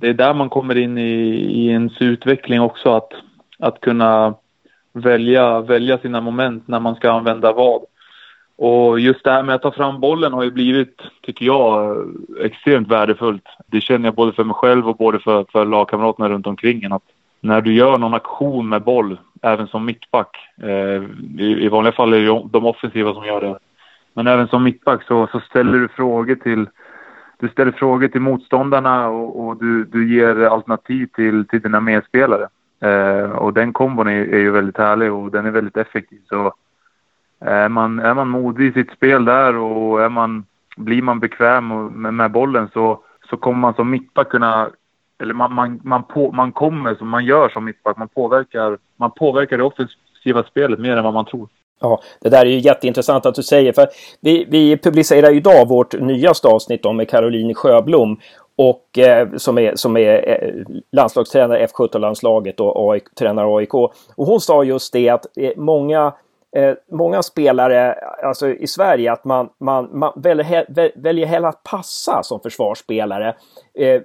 det 0.00 0.08
är 0.08 0.14
där 0.14 0.34
man 0.34 0.48
kommer 0.48 0.78
in 0.78 0.98
i, 0.98 1.10
i 1.34 1.68
ens 1.68 2.02
utveckling 2.02 2.60
också. 2.60 2.94
Att, 2.94 3.12
att 3.58 3.80
kunna 3.80 4.34
välja, 4.92 5.60
välja 5.60 5.98
sina 5.98 6.20
moment 6.20 6.68
när 6.68 6.80
man 6.80 6.94
ska 6.94 7.12
använda 7.12 7.52
vad. 7.52 7.82
Och 8.56 9.00
just 9.00 9.24
det 9.24 9.30
här 9.30 9.42
med 9.42 9.54
att 9.54 9.62
ta 9.62 9.72
fram 9.72 10.00
bollen 10.00 10.32
har 10.32 10.42
ju 10.42 10.50
blivit, 10.50 11.00
tycker 11.22 11.46
jag, 11.46 11.96
extremt 12.40 12.88
värdefullt. 12.88 13.44
Det 13.66 13.80
känner 13.80 14.06
jag 14.06 14.14
både 14.14 14.32
för 14.32 14.44
mig 14.44 14.54
själv 14.54 14.88
och 14.88 14.96
både 14.96 15.18
för, 15.18 15.46
för 15.52 15.64
lagkamraterna 15.64 16.28
runt 16.28 16.46
omkring 16.46 16.82
en. 16.82 16.92
Att 16.92 17.02
när 17.40 17.60
du 17.60 17.74
gör 17.74 17.98
någon 17.98 18.14
aktion 18.14 18.68
med 18.68 18.82
boll, 18.82 19.18
även 19.42 19.66
som 19.66 19.84
mittback, 19.84 20.36
eh, 20.62 21.02
i, 21.38 21.64
i, 21.64 21.68
vanliga 21.68 21.92
fall 21.92 22.12
är 22.12 22.20
det 22.20 22.48
de 22.52 22.66
offensiva 22.66 23.14
som 23.14 23.26
gör 23.26 23.40
det. 23.40 23.58
Men 24.14 24.26
även 24.26 24.48
som 24.48 24.64
mittback 24.64 25.02
så, 25.02 25.28
så 25.32 25.40
ställer 25.40 25.78
du 25.78 25.88
frågor 25.88 26.34
till 26.34 26.66
du 27.40 27.48
ställer 27.48 27.72
frågor 27.72 28.08
till 28.08 28.20
motståndarna 28.20 29.08
och, 29.08 29.46
och 29.46 29.56
du, 29.56 29.84
du 29.84 30.14
ger 30.14 30.40
alternativ 30.40 31.06
till, 31.06 31.46
till 31.46 31.60
dina 31.60 31.80
medspelare. 31.80 32.48
Eh, 32.80 33.30
och 33.30 33.52
den 33.52 33.72
kombon 33.72 34.08
är, 34.08 34.34
är, 34.34 34.38
ju 34.38 34.50
väldigt 34.50 34.78
härlig 34.78 35.12
och 35.12 35.30
den 35.30 35.46
är 35.46 35.50
väldigt 35.50 35.76
effektiv. 35.76 36.20
Så 36.28 36.52
är 37.40 37.68
man, 37.68 37.98
är 37.98 38.14
man 38.14 38.28
modig 38.28 38.66
i 38.66 38.72
sitt 38.72 38.90
spel 38.90 39.24
där 39.24 39.56
och 39.56 40.02
är 40.02 40.08
man, 40.08 40.44
blir 40.76 41.02
man 41.02 41.20
bekväm 41.20 41.86
med, 42.02 42.14
med 42.14 42.30
bollen 42.30 42.68
så, 42.72 43.00
så 43.30 43.36
kommer 43.36 43.58
man 43.58 43.74
som 43.74 43.90
mittback 43.90 44.28
kunna 44.28 44.70
eller 45.18 45.34
man, 45.34 45.54
man, 45.54 45.80
man, 45.84 46.04
på, 46.04 46.32
man 46.32 46.52
kommer 46.52 46.94
som 46.94 47.08
man 47.08 47.24
gör 47.24 47.48
som 47.48 47.64
mittback. 47.64 47.96
Man 47.96 48.08
påverkar, 48.08 48.78
man 48.96 49.10
påverkar 49.10 49.58
det 49.58 49.64
offensiva 49.64 50.42
spelet 50.42 50.78
mer 50.78 50.96
än 50.96 51.04
vad 51.04 51.14
man 51.14 51.24
tror. 51.24 51.48
Ja, 51.80 52.00
det 52.20 52.28
där 52.28 52.46
är 52.46 52.50
ju 52.50 52.58
jätteintressant 52.58 53.26
att 53.26 53.34
du 53.34 53.42
säger. 53.42 53.72
För 53.72 53.88
vi, 54.20 54.46
vi 54.48 54.76
publicerar 54.76 55.34
idag 55.34 55.68
vårt 55.68 56.00
nyaste 56.00 56.48
avsnitt 56.48 56.86
om 56.86 56.96
med 56.96 57.08
Caroline 57.08 57.54
Sjöblom. 57.54 58.20
Och, 58.56 58.98
eh, 58.98 59.28
som 59.36 59.58
är, 59.58 59.76
som 59.76 59.96
är 59.96 60.28
eh, 60.28 60.78
landslagstränare 60.92 61.66
F17-landslaget 61.66 62.60
och 62.60 62.92
AIK, 62.92 63.14
tränar 63.14 63.56
AIK. 63.58 63.74
Och 63.74 63.92
hon 64.16 64.40
sa 64.40 64.64
just 64.64 64.92
det 64.92 65.08
att 65.08 65.26
eh, 65.36 65.52
många 65.56 66.12
eh, 66.56 66.74
många 66.90 67.22
spelare 67.22 67.94
alltså 68.22 68.48
i 68.48 68.66
Sverige 68.66 69.12
att 69.12 69.24
man, 69.24 69.48
man, 69.60 69.98
man 69.98 70.12
väljer, 70.16 70.66
väljer 71.02 71.26
hellre 71.26 71.48
att 71.48 71.62
passa 71.62 72.22
som 72.22 72.40
försvarsspelare. 72.40 73.34
Eh, 73.78 74.00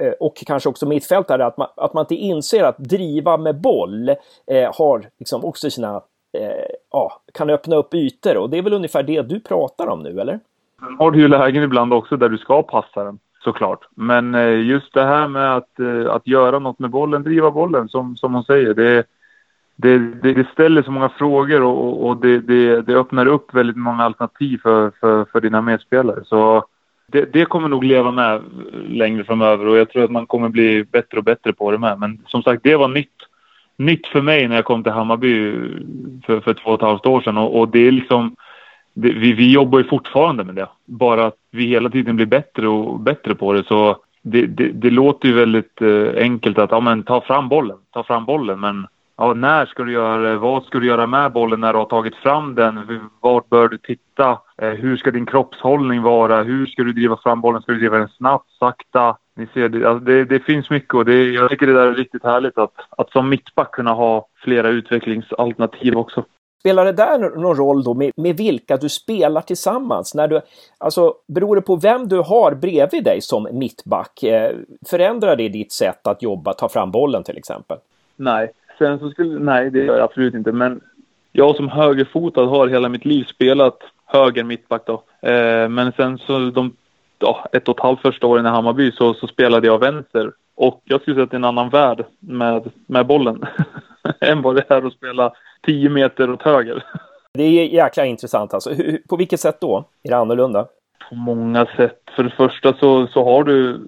eh, 0.00 0.12
och 0.20 0.36
kanske 0.46 0.68
också 0.68 0.86
mittfältare, 0.86 1.46
att 1.46 1.56
man, 1.56 1.68
att 1.76 1.94
man 1.94 2.02
inte 2.04 2.14
inser 2.14 2.64
att 2.64 2.78
driva 2.78 3.36
med 3.36 3.60
boll 3.60 4.08
eh, 4.46 4.74
har 4.74 5.08
liksom 5.18 5.44
också 5.44 5.70
sina, 5.70 6.02
Eh, 6.32 6.76
ja, 6.92 7.22
kan 7.34 7.50
öppna 7.50 7.76
upp 7.76 7.94
ytor 7.94 8.36
och 8.36 8.50
det 8.50 8.58
är 8.58 8.62
väl 8.62 8.72
ungefär 8.72 9.02
det 9.02 9.22
du 9.22 9.40
pratar 9.40 9.86
om 9.86 10.02
nu, 10.02 10.20
eller? 10.20 10.40
Sen 10.80 10.96
har 10.98 11.10
du 11.10 11.18
ju 11.18 11.28
lägen 11.28 11.62
ibland 11.62 11.92
också 11.92 12.16
där 12.16 12.28
du 12.28 12.38
ska 12.38 12.62
passa 12.62 13.04
den. 13.04 13.18
såklart. 13.44 13.88
Men 13.94 14.34
eh, 14.34 14.60
just 14.60 14.94
det 14.94 15.04
här 15.04 15.28
med 15.28 15.56
att, 15.56 15.80
eh, 15.80 16.10
att 16.10 16.26
göra 16.26 16.58
något 16.58 16.78
med 16.78 16.90
bollen, 16.90 17.22
driva 17.22 17.50
bollen 17.50 17.88
som, 17.88 18.16
som 18.16 18.34
hon 18.34 18.44
säger. 18.44 18.74
Det, 18.74 19.04
det, 19.76 19.98
det, 19.98 20.34
det 20.34 20.48
ställer 20.52 20.82
så 20.82 20.90
många 20.90 21.08
frågor 21.08 21.62
och, 21.62 22.06
och 22.06 22.16
det, 22.16 22.40
det, 22.40 22.82
det, 22.82 22.94
öppnar 22.94 23.26
upp 23.26 23.54
väldigt 23.54 23.76
många 23.76 24.04
alternativ 24.04 24.58
för, 24.62 24.90
för, 25.00 25.24
för 25.24 25.40
dina 25.40 25.62
medspelare. 25.62 26.24
Så 26.24 26.64
det, 27.06 27.32
det, 27.32 27.44
kommer 27.44 27.68
nog 27.68 27.84
leva 27.84 28.10
med 28.10 28.42
längre 28.88 29.24
framöver 29.24 29.66
och 29.66 29.76
jag 29.76 29.90
tror 29.90 30.04
att 30.04 30.10
man 30.10 30.26
kommer 30.26 30.48
bli 30.48 30.84
bättre 30.84 31.18
och 31.18 31.24
bättre 31.24 31.52
på 31.52 31.70
det 31.70 31.78
med. 31.78 31.98
Men 31.98 32.22
som 32.26 32.42
sagt, 32.42 32.62
det 32.62 32.76
var 32.76 32.88
nytt, 32.88 33.16
nytt 33.78 34.06
för 34.06 34.22
mig 34.22 34.48
när 34.48 34.56
jag 34.56 34.64
kom 34.64 34.82
till 34.82 34.92
Hammarby 34.92 35.52
för, 36.26 36.40
för 36.40 36.54
två 36.54 36.70
och 36.70 36.74
ett 36.74 36.88
halvt 36.88 37.06
år 37.06 37.20
sedan 37.20 37.38
och, 37.38 37.58
och 37.58 37.68
det 37.68 37.88
är 37.88 37.92
liksom 37.92 38.36
vi, 39.00 39.32
vi 39.32 39.52
jobbar 39.52 39.78
ju 39.78 39.84
fortfarande 39.84 40.44
med 40.44 40.54
det. 40.54 40.68
Bara 40.84 41.26
att 41.26 41.36
vi 41.50 41.66
hela 41.66 41.90
tiden 41.90 42.16
blir 42.16 42.26
bättre 42.26 42.68
och 42.68 43.00
bättre 43.00 43.34
på 43.34 43.52
det. 43.52 43.64
Så 43.64 43.96
det, 44.22 44.46
det, 44.46 44.68
det 44.68 44.90
låter 44.90 45.28
ju 45.28 45.34
väldigt 45.34 45.82
eh, 45.82 46.22
enkelt 46.22 46.58
att 46.58 46.70
ja, 46.70 46.80
men, 46.80 47.02
ta 47.02 47.20
fram 47.20 47.48
bollen, 47.48 47.76
ta 47.90 48.02
fram 48.02 48.24
bollen. 48.24 48.60
Men 48.60 48.86
ja, 49.16 49.34
när 49.34 49.66
ska 49.66 49.82
du 49.82 49.92
göra 49.92 50.22
det? 50.22 50.36
Vad 50.36 50.64
ska 50.64 50.78
du 50.78 50.86
göra 50.86 51.06
med 51.06 51.32
bollen 51.32 51.60
när 51.60 51.72
du 51.72 51.78
har 51.78 51.86
tagit 51.86 52.16
fram 52.16 52.54
den? 52.54 53.00
Vart 53.20 53.48
bör 53.48 53.68
du 53.68 53.78
titta? 53.78 54.38
Eh, 54.62 54.70
hur 54.70 54.96
ska 54.96 55.10
din 55.10 55.26
kroppshållning 55.26 56.02
vara? 56.02 56.42
Hur 56.42 56.66
ska 56.66 56.82
du 56.82 56.92
driva 56.92 57.16
fram 57.16 57.40
bollen? 57.40 57.62
Ska 57.62 57.72
du 57.72 57.78
driva 57.78 57.98
den 57.98 58.08
snabbt, 58.08 58.50
sakta? 58.50 59.16
Ni 59.38 59.46
ser, 59.54 59.68
det, 59.68 59.88
alltså 59.88 60.04
det, 60.04 60.24
det 60.24 60.40
finns 60.40 60.70
mycket 60.70 60.94
och 60.94 61.04
det, 61.04 61.24
jag 61.24 61.50
tycker 61.50 61.66
det 61.66 61.72
där 61.72 61.86
är 61.86 61.94
riktigt 61.94 62.22
härligt 62.22 62.58
att, 62.58 62.72
att 62.90 63.10
som 63.10 63.28
mittback 63.28 63.70
kunna 63.70 63.92
ha 63.92 64.28
flera 64.36 64.68
utvecklingsalternativ 64.68 65.96
också. 65.96 66.24
Spelar 66.60 66.84
det 66.84 66.92
där 66.92 67.18
någon 67.18 67.56
roll 67.56 67.82
då 67.84 67.94
med, 67.94 68.12
med 68.16 68.36
vilka 68.36 68.76
du 68.76 68.88
spelar 68.88 69.40
tillsammans? 69.40 70.14
När 70.14 70.28
du, 70.28 70.40
alltså, 70.78 71.14
beror 71.26 71.56
det 71.56 71.62
på 71.62 71.76
vem 71.76 72.08
du 72.08 72.16
har 72.16 72.54
bredvid 72.54 73.04
dig 73.04 73.20
som 73.20 73.48
mittback? 73.52 74.22
Eh, 74.22 74.50
förändrar 74.86 75.36
det 75.36 75.48
ditt 75.48 75.72
sätt 75.72 76.06
att 76.06 76.22
jobba, 76.22 76.52
ta 76.52 76.68
fram 76.68 76.90
bollen 76.90 77.22
till 77.22 77.38
exempel? 77.38 77.78
Nej, 78.16 78.52
sen 78.78 78.98
så 78.98 79.10
skulle, 79.10 79.38
nej 79.38 79.70
det 79.70 79.78
gör 79.78 79.96
jag 79.96 80.04
absolut 80.04 80.34
inte. 80.34 80.52
Men 80.52 80.80
jag 81.32 81.56
som 81.56 81.68
högerfotad 81.68 82.46
har 82.46 82.68
hela 82.68 82.88
mitt 82.88 83.04
liv 83.04 83.24
spelat 83.24 83.78
höger 84.06 84.44
mittback 84.44 84.82
då. 84.86 85.02
Eh, 85.28 85.68
men 85.68 85.92
sen 85.92 86.18
så 86.18 86.38
de 86.38 86.76
ja, 87.18 87.46
ett 87.52 87.68
och 87.68 87.76
ett 87.76 87.82
halvt 87.82 88.00
första 88.00 88.26
åren 88.26 88.46
i 88.46 88.48
Hammarby 88.48 88.92
så, 88.92 89.14
så 89.14 89.26
spelade 89.26 89.66
jag 89.66 89.78
vänster. 89.78 90.32
Och 90.54 90.82
jag 90.84 91.00
skulle 91.00 91.14
säga 91.14 91.24
att 91.24 91.30
det 91.30 91.34
är 91.34 91.38
en 91.38 91.44
annan 91.44 91.70
värld 91.70 92.04
med, 92.20 92.70
med 92.86 93.06
bollen 93.06 93.44
än 94.20 94.42
vad 94.42 94.56
det 94.56 94.64
är 94.68 94.86
att 94.86 94.92
spela 94.92 95.32
10 95.62 95.88
meter 95.88 96.30
åt 96.30 96.42
höger. 96.42 96.84
Det 97.34 97.42
är 97.42 97.64
jäkla 97.64 98.04
intressant 98.04 98.54
alltså. 98.54 98.70
På 99.08 99.16
vilket 99.16 99.40
sätt 99.40 99.60
då? 99.60 99.84
Är 100.02 100.10
det 100.10 100.16
annorlunda? 100.16 100.66
På 101.08 101.14
många 101.14 101.66
sätt. 101.66 102.02
För 102.16 102.22
det 102.22 102.30
första 102.30 102.74
så, 102.74 103.06
så 103.06 103.24
har 103.24 103.44
du 103.44 103.80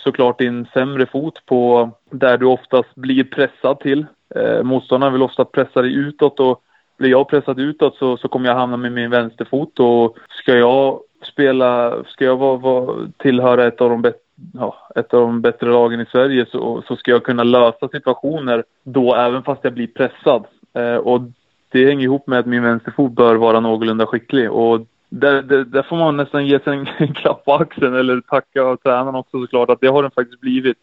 såklart 0.00 0.38
din 0.38 0.66
sämre 0.74 1.06
fot 1.06 1.46
på 1.46 1.90
där 2.10 2.38
du 2.38 2.46
oftast 2.46 2.94
blir 2.94 3.24
pressad 3.24 3.80
till. 3.80 4.06
Eh, 4.34 4.62
motståndaren 4.62 5.12
vill 5.12 5.22
ofta 5.22 5.44
pressa 5.44 5.82
dig 5.82 5.94
utåt 5.94 6.40
och 6.40 6.62
blir 6.98 7.10
jag 7.10 7.28
pressad 7.28 7.60
utåt 7.60 7.96
så, 7.96 8.16
så 8.16 8.28
kommer 8.28 8.48
jag 8.48 8.56
hamna 8.56 8.76
med 8.76 8.92
min 8.92 9.10
vänsterfot 9.10 9.80
och 9.80 10.16
ska 10.28 10.52
jag 10.56 11.00
spela, 11.26 12.02
ska 12.04 12.24
jag 12.24 12.36
vara, 12.36 12.56
vara, 12.56 13.10
tillhöra 13.16 13.66
ett 13.66 13.80
av 13.80 13.90
de 13.90 14.02
bättre 14.02 14.18
ja, 14.54 14.88
ett 14.94 15.14
av 15.14 15.20
de 15.20 15.40
bättre 15.40 15.66
lagen 15.66 16.00
i 16.00 16.06
Sverige 16.06 16.46
så, 16.50 16.82
så 16.88 16.96
ska 16.96 17.10
jag 17.10 17.24
kunna 17.24 17.44
lösa 17.44 17.88
situationer 17.88 18.64
då 18.82 19.14
även 19.14 19.42
fast 19.42 19.64
jag 19.64 19.72
blir 19.72 19.86
pressad. 19.86 20.44
Eh, 20.74 20.96
och 20.96 21.20
det 21.68 21.86
hänger 21.86 22.04
ihop 22.04 22.26
med 22.26 22.38
att 22.38 22.46
min 22.46 22.62
vänsterfot 22.62 23.12
bör 23.12 23.34
vara 23.34 23.60
någorlunda 23.60 24.06
skicklig. 24.06 24.50
Och 24.50 24.80
där, 25.08 25.42
där, 25.42 25.64
där, 25.64 25.82
får 25.82 25.96
man 25.96 26.16
nästan 26.16 26.46
ge 26.46 26.60
sig 26.60 26.76
en, 26.76 26.88
en 26.98 27.14
klapp 27.14 27.44
på 27.44 27.54
axeln 27.54 27.94
eller 27.94 28.20
tacka 28.20 28.76
tränaren 28.82 29.14
också 29.14 29.40
såklart 29.40 29.70
att 29.70 29.80
det 29.80 29.86
har 29.86 30.02
den 30.02 30.10
faktiskt 30.10 30.40
blivit. 30.40 30.76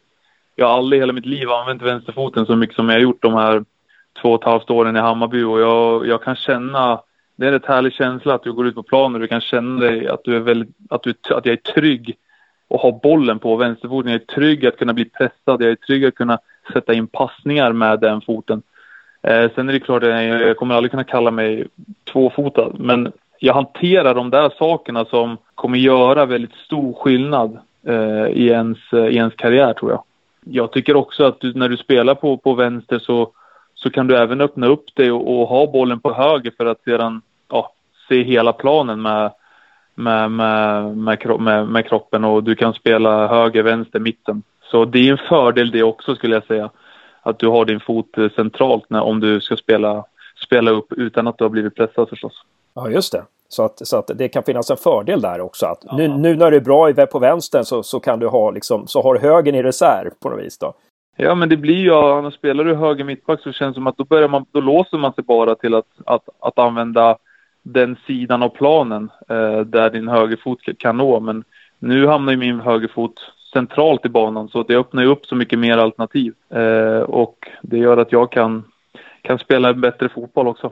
Jag 0.55 0.67
har 0.67 0.77
aldrig 0.77 0.97
i 0.97 1.01
hela 1.01 1.13
mitt 1.13 1.25
liv 1.25 1.49
använt 1.49 1.81
vänsterfoten 1.81 2.45
så 2.45 2.55
mycket 2.55 2.75
som 2.75 2.89
jag 2.89 2.95
har 2.95 3.01
gjort 3.01 3.21
de 3.21 3.33
här 3.33 3.63
två 4.21 4.29
och 4.29 4.41
ett 4.41 4.49
halvt 4.49 4.69
åren 4.69 4.95
i 4.95 4.99
Hammarby 4.99 5.43
och 5.43 5.59
jag, 5.59 6.07
jag 6.07 6.23
kan 6.23 6.35
känna 6.35 7.01
det 7.41 7.47
är 7.47 7.51
en 7.51 7.53
rätt 7.53 7.65
härlig 7.65 7.93
känsla 7.93 8.33
att 8.33 8.43
du 8.43 8.53
går 8.53 8.67
ut 8.67 8.75
på 8.75 8.83
planen 8.83 9.15
och 9.15 9.21
du 9.21 9.27
kan 9.27 9.41
känna 9.41 9.81
dig 9.81 10.07
att 10.07 10.23
du 10.23 10.35
är 10.35 10.39
väldigt, 10.39 10.75
att, 10.89 11.03
du, 11.03 11.13
att 11.29 11.45
jag 11.45 11.53
är 11.53 11.73
trygg 11.73 12.17
och 12.67 12.79
har 12.79 12.91
bollen 13.03 13.39
på 13.39 13.55
vänsterfoten. 13.55 14.11
Jag 14.11 14.21
är 14.21 14.25
trygg 14.25 14.65
att 14.65 14.77
kunna 14.77 14.93
bli 14.93 15.05
pressad. 15.05 15.61
Jag 15.61 15.71
är 15.71 15.75
trygg 15.75 16.05
att 16.05 16.15
kunna 16.15 16.39
sätta 16.73 16.93
in 16.93 17.07
passningar 17.07 17.73
med 17.73 17.99
den 17.99 18.21
foten. 18.21 18.61
Eh, 19.23 19.51
sen 19.55 19.69
är 19.69 19.73
det 19.73 19.79
klart, 19.79 20.03
att 20.03 20.09
jag 20.23 20.57
kommer 20.57 20.75
aldrig 20.75 20.91
kunna 20.91 21.03
kalla 21.03 21.31
mig 21.31 21.67
tvåfotad, 22.11 22.73
men 22.79 23.11
jag 23.39 23.53
hanterar 23.53 24.15
de 24.15 24.29
där 24.29 24.49
sakerna 24.57 25.05
som 25.05 25.37
kommer 25.55 25.77
göra 25.77 26.25
väldigt 26.25 26.55
stor 26.55 26.93
skillnad 26.93 27.59
eh, 27.87 28.27
i, 28.27 28.47
ens, 28.47 28.77
i 28.93 29.15
ens 29.15 29.33
karriär 29.35 29.73
tror 29.73 29.91
jag. 29.91 30.03
Jag 30.45 30.71
tycker 30.71 30.95
också 30.95 31.23
att 31.23 31.39
du, 31.39 31.53
när 31.53 31.69
du 31.69 31.77
spelar 31.77 32.15
på, 32.15 32.37
på 32.37 32.53
vänster 32.53 32.99
så, 32.99 33.31
så 33.75 33.89
kan 33.89 34.07
du 34.07 34.17
även 34.17 34.41
öppna 34.41 34.67
upp 34.67 34.95
dig 34.95 35.11
och, 35.11 35.41
och 35.41 35.47
ha 35.47 35.71
bollen 35.71 35.99
på 35.99 36.13
höger 36.13 36.53
för 36.57 36.65
att 36.65 36.83
sedan 36.83 37.21
ja, 37.51 37.73
se 38.07 38.23
hela 38.23 38.53
planen 38.53 39.01
med, 39.01 39.31
med, 39.95 40.31
med, 40.31 40.95
med, 41.39 41.67
med, 41.67 41.87
kroppen 41.87 42.23
och 42.23 42.43
du 42.43 42.55
kan 42.55 42.73
spela 42.73 43.27
höger, 43.27 43.63
vänster, 43.63 43.99
mitten. 43.99 44.43
Så 44.63 44.85
det 44.85 45.07
är 45.07 45.11
en 45.11 45.27
fördel 45.29 45.71
det 45.71 45.83
också 45.83 46.15
skulle 46.15 46.35
jag 46.35 46.45
säga 46.45 46.69
att 47.21 47.39
du 47.39 47.47
har 47.47 47.65
din 47.65 47.79
fot 47.79 48.17
eh, 48.17 48.29
centralt 48.35 48.89
när, 48.89 49.01
om 49.01 49.19
du 49.19 49.41
ska 49.41 49.57
spela, 49.57 50.05
spela 50.45 50.71
upp 50.71 50.93
utan 50.93 51.27
att 51.27 51.37
du 51.37 51.43
har 51.43 51.49
blivit 51.49 51.75
pressad 51.75 52.09
förstås. 52.09 52.43
Ja, 52.73 52.89
just 52.89 53.11
det. 53.11 53.23
Så 53.47 53.63
att, 53.63 53.87
så 53.87 53.97
att 53.97 54.11
det 54.15 54.29
kan 54.29 54.43
finnas 54.43 54.71
en 54.71 54.77
fördel 54.77 55.21
där 55.21 55.41
också. 55.41 55.65
Att 55.65 55.97
nu, 55.97 56.07
nu 56.07 56.35
när 56.35 56.51
du 56.51 56.57
är 56.57 56.61
bra 56.61 57.05
på 57.05 57.19
vänstern 57.19 57.65
så, 57.65 57.83
så 57.83 57.99
kan 57.99 58.19
du 58.19 58.27
ha 58.27 58.51
liksom, 58.51 58.87
så 58.87 59.01
har 59.01 59.13
du 59.13 59.19
högen 59.19 59.55
i 59.55 59.63
reserv 59.63 60.09
på 60.19 60.29
något 60.29 60.39
vis 60.39 60.57
då. 60.57 60.73
Ja, 61.15 61.35
men 61.35 61.49
det 61.49 61.57
blir 61.57 61.75
ju, 61.75 62.21
när 62.21 62.31
spelar 62.31 62.63
du 62.63 62.75
höger 62.75 63.03
mittback 63.03 63.41
så 63.41 63.51
känns 63.51 63.73
det 63.73 63.77
som 63.77 63.87
att 63.87 63.97
då 63.97 64.03
börjar 64.03 64.27
man, 64.27 64.45
då 64.51 64.61
låser 64.61 64.97
man 64.97 65.13
sig 65.13 65.23
bara 65.23 65.55
till 65.55 65.75
att, 65.75 65.87
att, 66.05 66.29
att 66.39 66.59
använda 66.59 67.17
den 67.63 67.97
sidan 68.07 68.43
av 68.43 68.49
planen 68.49 69.09
eh, 69.29 69.59
där 69.59 69.89
din 69.89 70.07
högerfot 70.07 70.59
kan 70.77 70.97
nå. 70.97 71.19
Men 71.19 71.43
nu 71.79 72.07
hamnar 72.07 72.31
ju 72.31 72.37
min 72.37 72.59
högerfot 72.59 73.13
centralt 73.53 74.05
i 74.05 74.09
banan 74.09 74.49
så 74.49 74.63
det 74.63 74.75
öppnar 74.75 75.03
ju 75.03 75.09
upp 75.09 75.25
så 75.25 75.35
mycket 75.35 75.59
mer 75.59 75.77
alternativ. 75.77 76.33
Eh, 76.49 77.01
och 77.01 77.37
det 77.61 77.77
gör 77.77 77.97
att 77.97 78.11
jag 78.11 78.31
kan, 78.31 78.63
kan 79.21 79.39
spela 79.39 79.69
en 79.69 79.81
bättre 79.81 80.09
fotboll 80.09 80.47
också. 80.47 80.71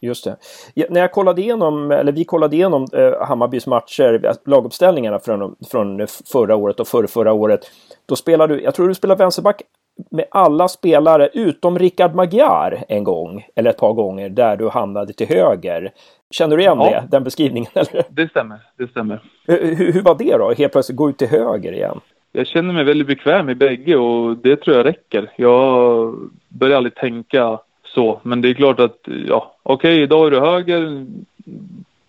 Just 0.00 0.24
det. 0.24 0.36
Ja, 0.74 0.86
när 0.90 1.00
jag 1.00 1.12
kollade 1.12 1.42
igenom, 1.42 1.90
eller 1.90 2.12
vi 2.12 2.24
kollade 2.24 2.56
igenom 2.56 2.86
eh, 2.92 3.26
Hammarbys 3.26 3.66
matcher, 3.66 4.24
eh, 4.24 4.32
laguppställningarna 4.44 5.18
från, 5.18 5.56
från 5.70 6.06
förra 6.32 6.56
året 6.56 6.80
och 6.80 6.88
förra, 6.88 7.06
förra 7.06 7.32
året. 7.32 7.60
Då 8.06 8.16
spelade 8.16 8.54
du, 8.54 8.62
jag 8.62 8.74
tror 8.74 8.88
du 8.88 8.94
spelade 8.94 9.24
vänsterback 9.24 9.62
med 10.10 10.24
alla 10.30 10.68
spelare 10.68 11.28
utom 11.32 11.78
Rickard 11.78 12.14
Magyar 12.14 12.84
en 12.88 13.04
gång, 13.04 13.46
eller 13.54 13.70
ett 13.70 13.78
par 13.78 13.92
gånger, 13.92 14.28
där 14.28 14.56
du 14.56 14.68
hamnade 14.68 15.12
till 15.12 15.28
höger. 15.28 15.92
Känner 16.30 16.56
du 16.56 16.62
igen 16.62 16.78
ja. 16.80 16.90
det, 16.90 17.08
den 17.10 17.24
beskrivningen? 17.24 17.70
Eller? 17.74 18.04
Det 18.08 18.30
stämmer, 18.30 18.58
det 18.76 18.88
stämmer. 18.90 19.20
Hur, 19.46 19.92
hur 19.92 20.02
var 20.02 20.14
det 20.18 20.36
då, 20.36 20.52
helt 20.52 20.72
plötsligt 20.72 20.96
gå 20.96 21.10
ut 21.10 21.18
till 21.18 21.28
höger 21.28 21.72
igen? 21.72 22.00
Jag 22.32 22.46
känner 22.46 22.74
mig 22.74 22.84
väldigt 22.84 23.06
bekväm 23.06 23.50
i 23.50 23.54
bägge 23.54 23.96
och 23.96 24.36
det 24.36 24.56
tror 24.56 24.76
jag 24.76 24.86
räcker. 24.86 25.30
Jag 25.36 26.14
börjar 26.48 26.76
aldrig 26.76 26.94
tänka 26.94 27.58
så, 27.84 28.20
men 28.22 28.40
det 28.40 28.48
är 28.48 28.54
klart 28.54 28.80
att, 28.80 28.98
ja, 29.28 29.54
okej, 29.62 29.94
okay, 29.94 30.02
idag 30.02 30.26
är 30.26 30.30
du 30.30 30.40
höger, 30.40 31.06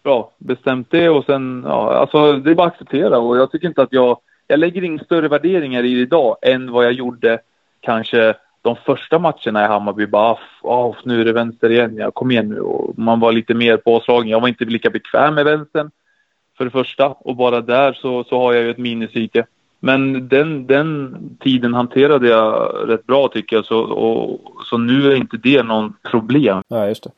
bra, 0.04 0.32
bestämt 0.38 0.92
det 0.92 1.10
och 1.10 1.25
sen, 1.25 1.63
ja, 1.68 1.94
alltså 1.94 2.34
det 2.34 2.51
är 2.51 2.56
bara 2.56 2.68
att 2.68 2.74
acceptera 2.74 3.18
och 3.18 3.38
jag 3.38 3.51
tycker 3.51 3.68
inte 3.68 3.82
att 3.82 3.94
jag, 3.94 4.18
jag 4.48 4.60
lägger 4.60 4.84
in 4.84 5.00
större 5.00 5.27
värderingar 5.27 5.84
i 5.84 5.96
det 5.96 6.01
idag 6.01 6.38
än 6.42 6.72
vad 6.72 6.86
jag 6.86 6.94
gjorde 6.94 7.39
kanske 7.86 8.36
de 8.62 8.75
första 8.75 9.20
matcherna 9.20 9.65
i 9.65 9.68
Hammarby 9.68 10.06
bara, 10.06 10.38
oh, 10.62 10.96
nu 11.04 11.22
är 11.22 11.25
det 11.25 11.34
vänster 11.34 11.70
igen, 11.70 11.98
ja, 11.98 12.12
kom 12.12 12.32
igen 12.32 12.50
nu. 12.50 12.60
Och 12.60 13.00
man 13.00 13.20
var 13.20 13.32
lite 13.32 13.54
mer 13.54 13.77
påslagen. 13.77 14.30
Jag 14.30 14.39
var 14.39 14.48
inte 14.48 14.65
lika 14.65 14.89
bekväm 14.89 15.36
med 15.36 15.46
vänstern 15.46 15.92
för 16.58 16.65
det 16.65 16.72
första 16.72 17.08
och 17.08 17.36
bara 17.36 17.62
där 17.62 17.94
så, 17.94 18.24
så 18.24 18.39
har 18.39 18.54
jag 18.54 18.63
ju 18.63 18.72
ett 18.72 18.77
minuspsyke. 18.77 19.46
Men 19.80 20.27
den, 20.27 20.68
den 20.68 21.18
tiden 21.39 21.74
hanterade 21.74 22.27
jag 22.27 22.72
rätt 22.88 23.06
bra 23.06 23.27
tycker 23.27 23.56
jag, 23.56 23.65
så, 23.65 23.80
och, 23.80 24.39
så 24.65 24.77
nu 24.77 25.12
är 25.12 25.15
inte 25.15 25.38
det 25.38 25.63
någon 25.63 25.94
problem. 26.12 26.62
Ja, 26.68 26.88
just 26.88 27.04
det. 27.04 27.12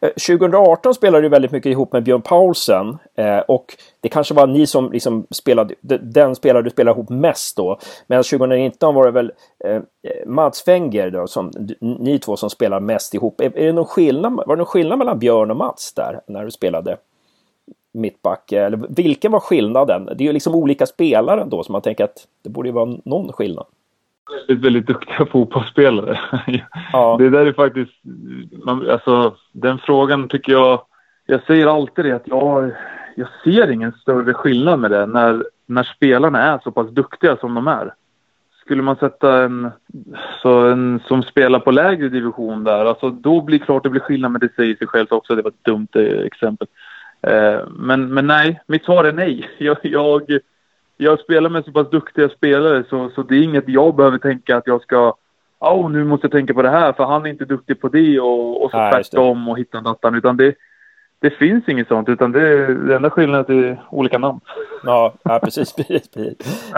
Eh, 0.00 0.08
2018 0.08 0.94
spelade 0.94 1.22
du 1.22 1.28
väldigt 1.28 1.52
mycket 1.52 1.70
ihop 1.70 1.92
med 1.92 2.02
Björn 2.02 2.22
Paulsen 2.22 2.98
eh, 3.14 3.38
och 3.38 3.76
det 4.00 4.08
kanske 4.08 4.34
var 4.34 4.46
ni 4.46 4.66
som 4.66 4.92
liksom 4.92 5.26
spelade, 5.30 5.74
den 6.00 6.34
spelare 6.34 6.62
du 6.62 6.70
spelade 6.70 6.96
ihop 6.98 7.10
mest 7.10 7.56
då. 7.56 7.78
Men 8.06 8.22
2019 8.22 8.94
var 8.94 9.04
det 9.04 9.10
väl 9.10 9.32
eh, 9.64 9.82
Mats 10.26 10.62
Fenger 10.62 11.10
då, 11.10 11.26
som 11.26 11.50
ni 11.80 12.18
två 12.18 12.36
som 12.36 12.50
spelar 12.50 12.80
mest 12.80 13.14
ihop. 13.14 13.40
Är, 13.40 13.58
är, 13.58 13.66
det 13.66 13.72
någon 13.72 13.84
skillnad, 13.84 14.32
var 14.32 14.56
det 14.56 14.60
någon 14.60 14.66
skillnad 14.66 14.98
mellan 14.98 15.18
Björn 15.18 15.50
och 15.50 15.56
Mats 15.56 15.92
där 15.94 16.20
när 16.26 16.44
du 16.44 16.50
spelade 16.50 16.96
mittback? 17.92 18.52
Eller 18.52 18.80
vilken 18.88 19.32
var 19.32 19.40
skillnaden? 19.40 20.04
Det 20.04 20.24
är 20.24 20.26
ju 20.26 20.32
liksom 20.32 20.54
olika 20.54 20.86
spelare 20.86 21.44
då 21.44 21.62
så 21.62 21.72
man 21.72 21.82
tänker 21.82 22.04
att 22.04 22.26
det 22.42 22.50
borde 22.50 22.68
ju 22.68 22.72
vara 22.72 22.96
någon 23.04 23.32
skillnad 23.32 23.66
väldigt, 24.30 24.64
väldigt 24.64 24.86
duktiga 24.86 25.26
fotbollsspelare. 25.26 26.18
Ja. 26.92 27.16
Det 27.18 27.30
där 27.30 27.46
är 27.46 27.52
faktiskt, 27.52 27.92
man, 28.64 28.90
alltså 28.90 29.36
den 29.52 29.78
frågan 29.78 30.28
tycker 30.28 30.52
jag, 30.52 30.82
jag 31.26 31.42
säger 31.42 31.66
alltid 31.66 32.04
det 32.04 32.16
att 32.16 32.28
jag, 32.28 32.72
jag 33.16 33.28
ser 33.44 33.70
ingen 33.70 33.92
större 33.92 34.34
skillnad 34.34 34.80
med 34.80 34.90
det. 34.90 35.06
När, 35.06 35.44
när 35.66 35.82
spelarna 35.82 36.42
är 36.42 36.60
så 36.64 36.70
pass 36.70 36.90
duktiga 36.90 37.36
som 37.36 37.54
de 37.54 37.68
är. 37.68 37.94
Skulle 38.64 38.82
man 38.82 38.96
sätta 38.96 39.42
en, 39.42 39.70
så 40.42 40.68
en 40.68 41.00
som 41.08 41.22
spelar 41.22 41.58
på 41.58 41.70
lägre 41.70 42.08
division 42.08 42.64
där, 42.64 42.84
alltså 42.84 43.10
då 43.10 43.40
blir 43.40 43.58
det 43.58 43.64
klart 43.64 43.82
det 43.82 43.90
blir 43.90 44.00
skillnad, 44.00 44.32
men 44.32 44.40
det 44.40 44.54
säger 44.56 44.76
sig 44.76 44.86
självt 44.86 45.12
också. 45.12 45.34
Det 45.34 45.42
var 45.42 45.50
ett 45.50 45.64
dumt 45.64 45.88
eh, 45.94 46.20
exempel. 46.20 46.68
Eh, 47.22 47.60
men, 47.70 48.14
men 48.14 48.26
nej, 48.26 48.60
mitt 48.66 48.84
svar 48.84 49.04
är 49.04 49.12
nej. 49.12 49.50
Jag, 49.58 49.76
jag, 49.82 50.38
jag 51.00 51.20
spelar 51.20 51.50
med 51.50 51.64
så 51.64 51.72
pass 51.72 51.90
duktiga 51.90 52.28
spelare 52.28 52.84
så, 52.90 53.10
så 53.14 53.22
det 53.22 53.34
är 53.34 53.42
inget 53.42 53.68
jag 53.68 53.94
behöver 53.94 54.18
tänka 54.18 54.56
att 54.56 54.66
jag 54.66 54.82
ska 54.82 55.14
oh, 55.58 55.90
nu 55.90 56.04
måste 56.04 56.24
jag 56.24 56.32
tänka 56.32 56.54
på 56.54 56.62
det 56.62 56.70
här 56.70 56.92
för 56.92 57.04
han 57.04 57.26
är 57.26 57.30
inte 57.30 57.44
duktig 57.44 57.80
på 57.80 57.88
det 57.88 58.20
och, 58.20 58.64
och 58.64 58.70
så 58.70 58.76
Nej, 58.76 58.92
tvärtom 58.92 59.48
och 59.48 59.58
hitta 59.58 59.80
datan. 59.80 60.14
Utan 60.14 60.36
det, 60.36 60.54
det 61.18 61.30
finns 61.30 61.68
inget 61.68 61.88
sånt 61.88 62.08
utan 62.08 62.32
det, 62.32 62.74
det 62.74 62.96
enda 62.96 63.10
skillnaden 63.10 63.58
är 63.58 63.64
är 63.64 63.82
olika 63.90 64.18
namn. 64.18 64.40
Ja, 64.84 65.14
ja 65.22 65.40
precis. 65.42 65.72
precis, 65.76 66.08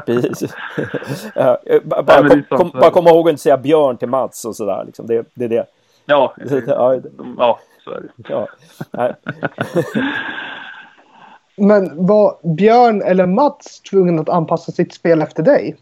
precis. 0.07 0.55
Ja, 1.35 1.59
bara, 1.85 2.21
Nej, 2.23 2.45
är 2.51 2.57
kom, 2.57 2.67
är 2.75 2.81
bara 2.81 2.91
komma 2.91 3.11
ihåg 3.11 3.29
att 3.29 3.33
inte 3.33 3.43
säga 3.43 3.57
Björn 3.57 3.97
till 3.97 4.09
Mats 4.09 4.45
och 4.45 4.57
sådär. 4.57 4.85
Liksom. 4.87 5.07
Det, 5.07 5.27
det 5.35 5.45
är 5.45 5.49
det. 5.49 5.67
Ja, 6.07 6.35
Ja, 6.67 6.97
ja 7.39 7.59
så 7.85 7.91
är 7.91 8.01
det. 8.01 8.09
ja. 8.29 8.49
Men 11.63 12.07
var 12.07 12.55
Björn 12.57 13.03
eller 13.03 13.27
Mats 13.27 13.81
tvungen 13.81 14.19
att 14.19 14.29
anpassa 14.29 14.73
sitt 14.73 14.95
spel 14.95 15.23
efter 15.23 15.43
dig? 15.43 15.77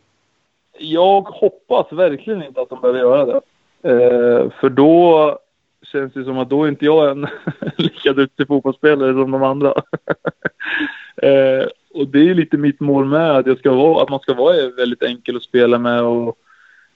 Jag 0.79 1.21
hoppas 1.21 1.93
verkligen 1.93 2.43
inte 2.43 2.61
att 2.61 2.69
de 2.69 2.81
behöver 2.81 3.01
göra 3.01 3.25
det. 3.25 3.41
Eh, 3.83 4.51
för 4.61 4.69
då 4.69 5.39
känns 5.83 6.13
det 6.13 6.25
som 6.25 6.39
att 6.39 6.51
då 6.51 6.65
är 6.65 6.69
inte 6.69 6.85
jag 6.85 7.11
en 7.11 7.27
lika 7.77 8.13
duktig 8.13 8.47
fotbollsspelare 8.47 9.13
som 9.13 9.31
de 9.31 9.43
andra. 9.43 9.69
eh, 11.23 11.67
och 11.95 12.09
det 12.09 12.31
är 12.31 12.35
lite 12.35 12.57
mitt 12.57 12.81
mål 12.81 13.05
med 13.05 13.31
att, 13.31 13.47
jag 13.47 13.59
ska 13.59 13.73
vara, 13.73 14.03
att 14.03 14.11
man 14.11 14.21
ska 14.21 14.35
vara 14.35 14.71
väldigt 14.77 15.03
enkel 15.03 15.37
att 15.37 15.43
spela 15.43 15.79
med. 15.79 16.03
Och 16.03 16.39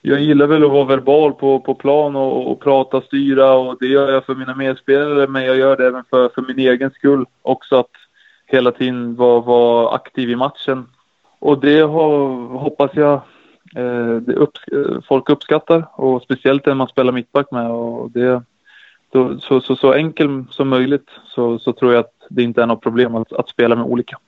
jag 0.02 0.20
gillar 0.20 0.46
väl 0.46 0.64
att 0.64 0.70
vara 0.70 0.84
verbal 0.84 1.32
på, 1.32 1.60
på 1.60 1.74
plan 1.74 2.16
och, 2.16 2.50
och 2.50 2.60
prata, 2.60 3.00
styra 3.00 3.52
och 3.52 3.76
det 3.80 3.86
gör 3.86 4.12
jag 4.12 4.26
för 4.26 4.34
mina 4.34 4.54
medspelare 4.54 5.26
men 5.26 5.44
jag 5.44 5.56
gör 5.56 5.76
det 5.76 5.86
även 5.86 6.04
för, 6.10 6.28
för 6.28 6.42
min 6.42 6.58
egen 6.58 6.90
skull 6.90 7.26
också 7.42 7.76
att 7.76 7.90
hela 8.46 8.72
tiden 8.72 9.16
vara, 9.16 9.40
vara 9.40 9.94
aktiv 9.94 10.30
i 10.30 10.36
matchen. 10.36 10.86
Och 11.38 11.60
det 11.60 11.80
har, 11.80 12.36
hoppas 12.58 12.90
jag 12.94 13.14
eh, 13.76 14.16
det 14.16 14.34
upps 14.34 14.68
eh, 14.68 15.00
folk 15.08 15.30
uppskattar 15.30 15.86
och 15.92 16.22
speciellt 16.22 16.66
när 16.66 16.74
man 16.74 16.88
spelar 16.88 17.12
mittback 17.12 17.50
med. 17.50 17.70
Och 17.70 18.10
det, 18.10 18.42
då, 19.12 19.38
så, 19.40 19.60
så, 19.60 19.76
så 19.76 19.92
enkel 19.92 20.44
som 20.50 20.68
möjligt 20.68 21.10
så, 21.26 21.58
så 21.58 21.72
tror 21.72 21.92
jag 21.92 22.00
att 22.00 22.14
det 22.30 22.42
inte 22.42 22.62
är 22.62 22.66
något 22.66 22.82
problem 22.82 23.14
att, 23.14 23.32
att 23.32 23.48
spela 23.48 23.76
med 23.76 23.84
olika. 23.84 24.18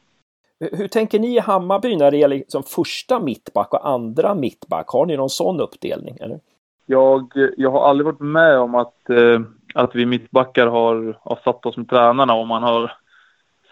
Hur 0.72 0.88
tänker 0.88 1.18
ni 1.18 1.36
i 1.36 1.38
Hammarby 1.38 1.96
när 1.96 2.10
det 2.10 2.16
gäller 2.16 2.42
som 2.48 2.62
första 2.62 3.20
mittback 3.20 3.72
och 3.72 3.88
andra 3.88 4.34
mittback? 4.34 4.88
Har 4.88 5.06
ni 5.06 5.16
någon 5.16 5.30
sån 5.30 5.60
uppdelning? 5.60 6.16
Eller? 6.20 6.40
Jag, 6.86 7.32
jag 7.56 7.70
har 7.70 7.88
aldrig 7.88 8.06
varit 8.06 8.20
med 8.20 8.58
om 8.58 8.74
att, 8.74 9.10
eh, 9.10 9.40
att 9.74 9.94
vi 9.94 10.06
mittbackar 10.06 10.66
har, 10.66 11.18
har 11.20 11.38
satt 11.44 11.66
oss 11.66 11.76
med 11.76 11.88
tränarna 11.88 12.34
och 12.34 12.46
man 12.46 12.62
har 12.62 12.92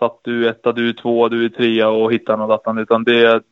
att 0.05 0.21
du 0.23 0.49
etta, 0.49 0.73
du 0.73 0.89
är 0.89 0.93
tvåa, 0.93 1.29
du 1.29 1.45
är 1.45 1.49
trea 1.49 1.89
och 1.89 2.13
hittar 2.13 2.37
något 2.37 2.67
annat. 2.67 2.83
Utan 2.83 3.05
det 3.05 3.25
är 3.25 3.43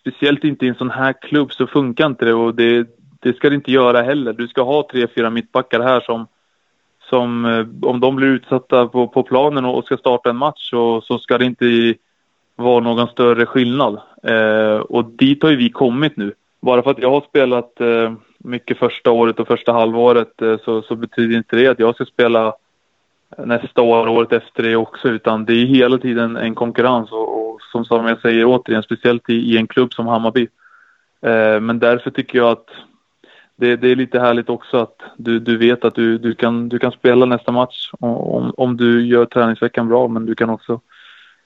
speciellt 0.00 0.44
inte 0.44 0.66
i 0.66 0.68
en 0.68 0.74
sån 0.74 0.90
här 0.90 1.12
klubb 1.12 1.52
så 1.52 1.66
funkar 1.66 2.06
inte 2.06 2.24
det 2.24 2.34
och 2.34 2.54
det, 2.54 2.86
det 3.20 3.36
ska 3.36 3.48
det 3.48 3.54
inte 3.54 3.72
göra 3.72 4.02
heller. 4.02 4.32
Du 4.32 4.48
ska 4.48 4.62
ha 4.62 4.88
tre, 4.90 5.06
fyra 5.14 5.30
mittbackar 5.30 5.80
här 5.80 6.00
som, 6.00 6.26
som 7.10 7.44
eh, 7.44 7.88
om 7.88 8.00
de 8.00 8.16
blir 8.16 8.28
utsatta 8.28 8.86
på, 8.86 9.08
på 9.08 9.22
planen 9.22 9.64
och 9.64 9.84
ska 9.84 9.96
starta 9.96 10.30
en 10.30 10.36
match 10.36 10.70
så, 10.70 11.00
så 11.00 11.18
ska 11.18 11.38
det 11.38 11.44
inte 11.44 11.94
vara 12.56 12.80
någon 12.80 13.08
större 13.08 13.46
skillnad. 13.46 14.00
Eh, 14.22 14.76
och 14.76 15.04
dit 15.04 15.42
har 15.42 15.50
ju 15.50 15.56
vi 15.56 15.70
kommit 15.70 16.16
nu. 16.16 16.34
Bara 16.60 16.82
för 16.82 16.90
att 16.90 16.98
jag 16.98 17.10
har 17.10 17.20
spelat 17.20 17.80
eh, 17.80 18.12
mycket 18.38 18.78
första 18.78 19.10
året 19.10 19.40
och 19.40 19.46
första 19.46 19.72
halvåret 19.72 20.42
eh, 20.42 20.56
så, 20.64 20.82
så 20.82 20.96
betyder 20.96 21.36
inte 21.36 21.56
det 21.56 21.66
att 21.66 21.78
jag 21.78 21.94
ska 21.94 22.04
spela 22.04 22.54
nästa 23.38 23.82
år, 23.82 24.08
året 24.08 24.32
efter 24.32 24.62
det 24.62 24.76
också, 24.76 25.08
utan 25.08 25.44
det 25.44 25.52
är 25.52 25.66
hela 25.66 25.98
tiden 25.98 26.36
en 26.36 26.54
konkurrens 26.54 27.12
och, 27.12 27.50
och 27.50 27.60
som, 27.72 27.84
Samuel 27.84 28.08
jag 28.08 28.20
säger 28.20 28.44
återigen, 28.44 28.82
speciellt 28.82 29.30
i, 29.30 29.34
i 29.34 29.58
en 29.58 29.66
klubb 29.66 29.92
som 29.92 30.06
Hammarby. 30.06 30.48
Eh, 31.22 31.60
men 31.60 31.78
därför 31.78 32.10
tycker 32.10 32.38
jag 32.38 32.50
att 32.50 32.68
det, 33.56 33.76
det 33.76 33.88
är 33.88 33.96
lite 33.96 34.20
härligt 34.20 34.48
också 34.48 34.76
att 34.76 34.96
du, 35.16 35.38
du 35.38 35.56
vet 35.56 35.84
att 35.84 35.94
du, 35.94 36.18
du, 36.18 36.34
kan, 36.34 36.68
du 36.68 36.78
kan 36.78 36.92
spela 36.92 37.26
nästa 37.26 37.52
match 37.52 37.90
om, 38.00 38.52
om 38.56 38.76
du 38.76 39.06
gör 39.06 39.24
träningsveckan 39.24 39.88
bra, 39.88 40.08
men 40.08 40.26
du 40.26 40.34
kan 40.34 40.50
också 40.50 40.80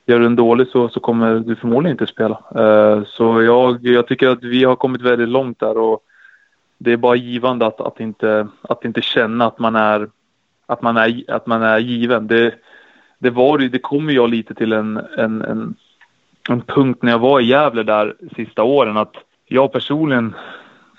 Gör 0.07 0.19
du 0.19 0.25
den 0.25 0.37
dålig 0.37 0.69
så, 0.69 0.89
så 0.89 1.01
kommer 1.01 1.39
du 1.39 1.57
förmodligen 1.57 1.95
inte 1.95 2.07
spela. 2.07 2.43
Eh, 2.55 3.05
så 3.07 3.43
jag, 3.43 3.79
jag 3.87 4.07
tycker 4.07 4.29
att 4.29 4.43
vi 4.43 4.65
har 4.65 4.77
kommit 4.77 5.03
väldigt 5.03 5.29
långt 5.29 5.61
där 5.61 5.79
och 5.79 6.01
det 6.79 6.93
är 6.93 6.97
bara 6.97 7.15
givande 7.15 7.67
att, 7.67 7.81
att, 7.81 8.01
inte, 8.01 8.49
att 8.63 8.85
inte 8.85 9.03
känna 9.03 9.47
att 9.47 9.59
man 9.59 9.77
är, 9.77 10.09
att 10.73 10.83
man 10.83 10.97
är, 10.97 11.25
att 11.29 11.47
man 11.47 11.63
är 11.63 11.79
given. 11.79 12.27
Det, 12.27 12.55
det, 13.19 13.31
var, 13.31 13.59
ju- 13.59 13.69
det 13.69 13.79
kom 13.79 14.11
jag 14.11 14.31
lite 14.31 14.55
till 14.55 14.73
en, 14.73 14.97
en, 15.19 15.43
en, 15.43 15.75
en 16.49 16.61
punkt 16.61 17.03
när 17.03 17.13
jag 17.13 17.19
var 17.19 17.41
i 17.41 17.45
Gävle 17.45 17.83
där 17.83 18.15
sista 18.37 18.63
åren 18.63 18.97
att 18.97 19.15
jag 19.47 19.73
personligen 19.73 20.35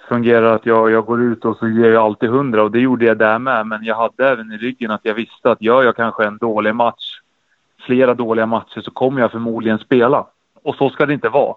fungerar 0.10 0.56
att 0.56 0.66
jag, 0.66 0.92
jag 0.92 1.06
går 1.06 1.22
ut 1.22 1.46
och 1.46 1.58
så 1.58 1.68
ger 1.68 1.92
jag 1.92 2.04
alltid 2.04 2.30
hundra 2.30 2.64
och 2.64 2.72
det 2.72 2.80
gjorde 2.80 3.06
jag 3.06 3.18
där 3.18 3.40
med. 3.40 3.68
Men 3.68 3.84
jag 3.84 3.96
hade 3.96 4.30
även 4.30 4.52
i 4.52 4.58
ryggen 4.58 4.92
att 4.92 5.06
jag 5.06 5.14
visste 5.14 5.52
att 5.52 5.62
gör 5.62 5.84
jag 5.84 5.96
kanske 5.96 6.26
en 6.26 6.38
dålig 6.38 6.76
match 6.76 7.20
flera 7.86 8.14
dåliga 8.14 8.46
matcher 8.46 8.82
så 8.82 8.92
kommer 8.92 9.22
jag 9.22 9.32
förmodligen 9.32 9.80
spela. 9.80 10.26
Och 10.64 10.76
så 10.76 10.90
ska 10.90 11.06
det 11.06 11.14
inte 11.14 11.30
vara. 11.30 11.56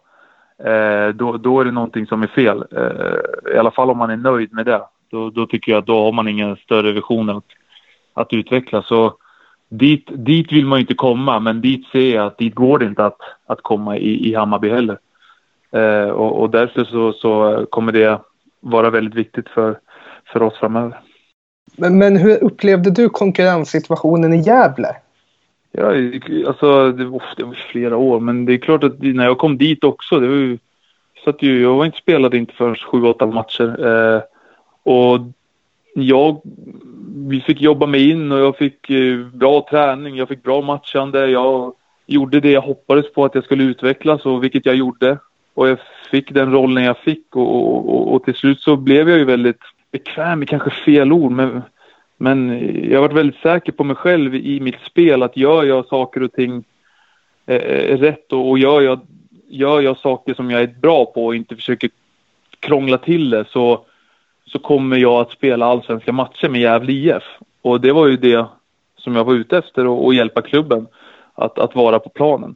Eh, 0.59 1.09
då, 1.15 1.37
då 1.37 1.61
är 1.61 1.65
det 1.65 1.71
någonting 1.71 2.07
som 2.07 2.23
är 2.23 2.27
fel. 2.27 2.65
Eh, 2.71 3.55
I 3.55 3.59
alla 3.59 3.71
fall 3.71 3.91
om 3.91 3.99
man 3.99 4.11
är 4.11 4.17
nöjd 4.17 4.53
med 4.53 4.67
det. 4.67 4.83
Då, 5.11 5.31
då 5.31 5.47
tycker 5.47 5.73
jag 5.73 5.79
att 5.79 5.87
då 5.87 6.05
har 6.05 6.13
man 6.13 6.29
ingen 6.29 6.57
större 6.57 6.93
vision 6.93 7.31
att, 7.31 7.45
att 8.15 8.33
utveckla. 8.33 8.83
Så 8.83 9.15
dit, 9.69 10.09
dit 10.13 10.53
vill 10.53 10.67
man 10.67 10.79
ju 10.79 10.81
inte 10.81 10.95
komma, 10.95 11.41
men 11.41 11.61
dit 11.61 11.87
ser 11.93 12.15
jag 12.15 12.27
att 12.27 12.39
dit 12.39 12.55
går 12.55 12.79
det 12.79 12.87
inte 12.87 13.05
att, 13.07 13.19
att 13.47 13.63
komma 13.63 13.97
i, 13.97 14.31
i 14.31 14.35
Hammarby 14.35 14.69
heller. 14.69 14.99
Eh, 15.73 16.11
och, 16.11 16.41
och 16.43 16.51
därför 16.51 16.85
så, 16.85 17.13
så 17.13 17.67
kommer 17.71 17.93
det 17.93 18.21
vara 18.61 18.91
väldigt 18.91 19.15
viktigt 19.15 19.49
för, 19.49 19.79
för 20.33 20.43
oss 20.43 20.59
framöver. 20.59 21.01
Men, 21.77 21.99
men 21.99 22.17
hur 22.17 22.45
upplevde 22.45 22.91
du 22.91 23.09
konkurrenssituationen 23.09 24.33
i 24.33 24.41
Gävle? 24.41 24.97
Ja, 25.73 25.87
alltså 26.47 26.93
det 26.93 27.05
var, 27.05 27.23
det 27.37 27.45
var 27.45 27.55
flera 27.73 27.97
år, 27.97 28.21
men 28.21 28.47
det 28.47 28.53
är 28.53 28.59
klart 28.59 28.85
att 28.85 29.03
när 29.03 29.25
jag 29.25 29.39
kom 29.39 29.59
dit 29.59 29.85
också, 29.85 30.21
det 30.21 30.29
var 30.29 30.35
ju, 30.35 30.59
så 31.25 31.31
att 31.31 31.43
ju, 31.43 31.63
jag 31.63 31.75
var 31.75 31.85
inte 31.85 31.99
spelade 31.99 32.39
inte 32.39 32.55
för 32.55 32.75
sju, 32.75 33.05
åtta 33.05 33.27
matcher. 33.27 33.87
Eh, 33.87 34.23
och 34.83 35.21
jag, 35.95 36.41
vi 37.29 37.41
fick 37.41 37.61
jobba 37.61 37.87
mig 37.87 38.11
in 38.11 38.33
och 38.33 38.39
jag 38.39 38.57
fick 38.57 38.91
eh, 38.91 39.19
bra 39.19 39.67
träning, 39.71 40.17
jag 40.17 40.29
fick 40.29 40.43
bra 40.43 40.63
matchande, 40.63 41.27
jag 41.27 41.73
gjorde 42.07 42.41
det 42.41 42.51
jag 42.51 42.61
hoppades 42.61 43.13
på 43.13 43.25
att 43.25 43.35
jag 43.35 43.45
skulle 43.45 43.65
utvecklas 43.65 44.27
och 44.27 44.45
vilket 44.45 44.67
jag 44.67 44.75
gjorde. 44.75 45.19
Och 45.55 45.69
jag 45.69 45.79
fick 46.11 46.31
den 46.31 46.53
rollen 46.53 46.85
jag 46.85 46.99
fick 46.99 47.37
och, 47.37 47.57
och, 47.57 47.95
och, 47.95 48.15
och 48.15 48.25
till 48.25 48.35
slut 48.35 48.61
så 48.61 48.77
blev 48.77 49.09
jag 49.09 49.19
ju 49.19 49.25
väldigt 49.25 49.61
bekväm, 49.93 50.43
är 50.43 50.47
kanske 50.47 50.71
fel 50.71 51.13
ord, 51.13 51.33
men 51.33 51.63
men 52.17 52.61
jag 52.91 53.01
varit 53.01 53.17
väldigt 53.17 53.41
säker 53.41 53.73
på 53.73 53.85
mig 53.85 53.97
själv 53.97 54.35
i 54.35 54.61
mitt 54.61 54.81
spel 54.81 55.23
att 55.23 55.37
gör 55.37 55.65
jag 55.65 55.87
saker 55.87 56.23
och 56.23 56.33
ting 56.33 56.65
eh, 57.47 57.99
rätt 57.99 58.33
och, 58.33 58.51
och 58.51 58.59
gör, 58.59 58.81
jag, 58.81 59.01
gör 59.49 59.81
jag 59.81 59.99
saker 59.99 60.35
som 60.35 60.51
jag 60.51 60.63
är 60.63 60.67
bra 60.67 61.07
på 61.07 61.27
och 61.27 61.37
inte 61.37 61.57
försöker 61.57 61.91
krångla 62.61 62.99
till 62.99 63.31
det 63.31 63.45
så, 63.49 63.87
så 64.47 64.59
kommer 64.59 64.97
jag 64.97 65.21
att 65.21 65.31
spela 65.31 65.67
allsvenska 65.67 66.13
matcher 66.13 66.49
med 66.49 66.61
Gävle 66.61 66.93
IF. 66.93 67.23
Och 67.63 67.81
det 67.81 67.93
var 67.93 68.07
ju 68.07 68.17
det 68.17 68.47
som 68.97 69.17
jag 69.17 69.25
var 69.25 69.35
ute 69.35 69.59
efter 69.59 69.87
och, 69.87 70.05
och 70.05 70.15
hjälpa 70.15 70.43
klubben 70.43 70.87
att, 71.35 71.59
att 71.59 71.75
vara 71.75 71.99
på 71.99 72.09
planen. 72.09 72.55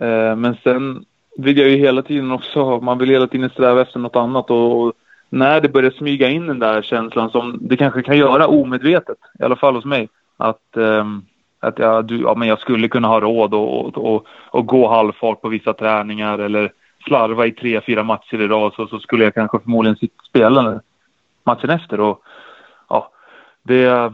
Eh, 0.00 0.36
men 0.36 0.56
sen 0.64 1.04
vill 1.36 1.58
jag 1.58 1.68
ju 1.68 1.76
hela 1.76 2.02
tiden 2.02 2.32
också, 2.32 2.80
man 2.80 2.98
vill 2.98 3.08
hela 3.08 3.26
tiden 3.26 3.50
sträva 3.50 3.82
efter 3.82 3.98
något 3.98 4.16
annat 4.16 4.50
och, 4.50 4.80
och 4.80 4.92
när 5.28 5.60
det 5.60 5.68
börjar 5.68 5.90
smyga 5.90 6.28
in 6.28 6.46
den 6.46 6.58
där 6.58 6.82
känslan 6.82 7.30
som 7.30 7.58
det 7.60 7.76
kanske 7.76 8.02
kan 8.02 8.18
göra 8.18 8.46
omedvetet, 8.46 9.18
i 9.38 9.42
alla 9.42 9.56
fall 9.56 9.74
hos 9.74 9.84
mig, 9.84 10.08
att, 10.36 10.76
eh, 10.76 11.04
att 11.60 11.78
jag, 11.78 12.04
du, 12.04 12.20
ja, 12.20 12.34
men 12.34 12.48
jag 12.48 12.60
skulle 12.60 12.88
kunna 12.88 13.08
ha 13.08 13.20
råd 13.20 13.54
och, 13.54 13.86
och, 13.86 14.14
och, 14.14 14.26
och 14.50 14.66
gå 14.66 14.88
halvfart 14.88 15.40
på 15.40 15.48
vissa 15.48 15.72
träningar 15.72 16.38
eller 16.38 16.72
slarva 17.04 17.46
i 17.46 17.52
tre, 17.52 17.80
fyra 17.80 18.02
matcher 18.02 18.40
idag 18.40 18.72
så, 18.74 18.86
så 18.86 18.98
skulle 18.98 19.24
jag 19.24 19.34
kanske 19.34 19.58
förmodligen 19.58 19.96
sitta 19.96 20.22
spela 20.28 20.80
matchen 21.50 21.70
efter. 21.70 22.00
Och, 22.00 22.22
ja, 22.88 23.10
det, 23.62 24.12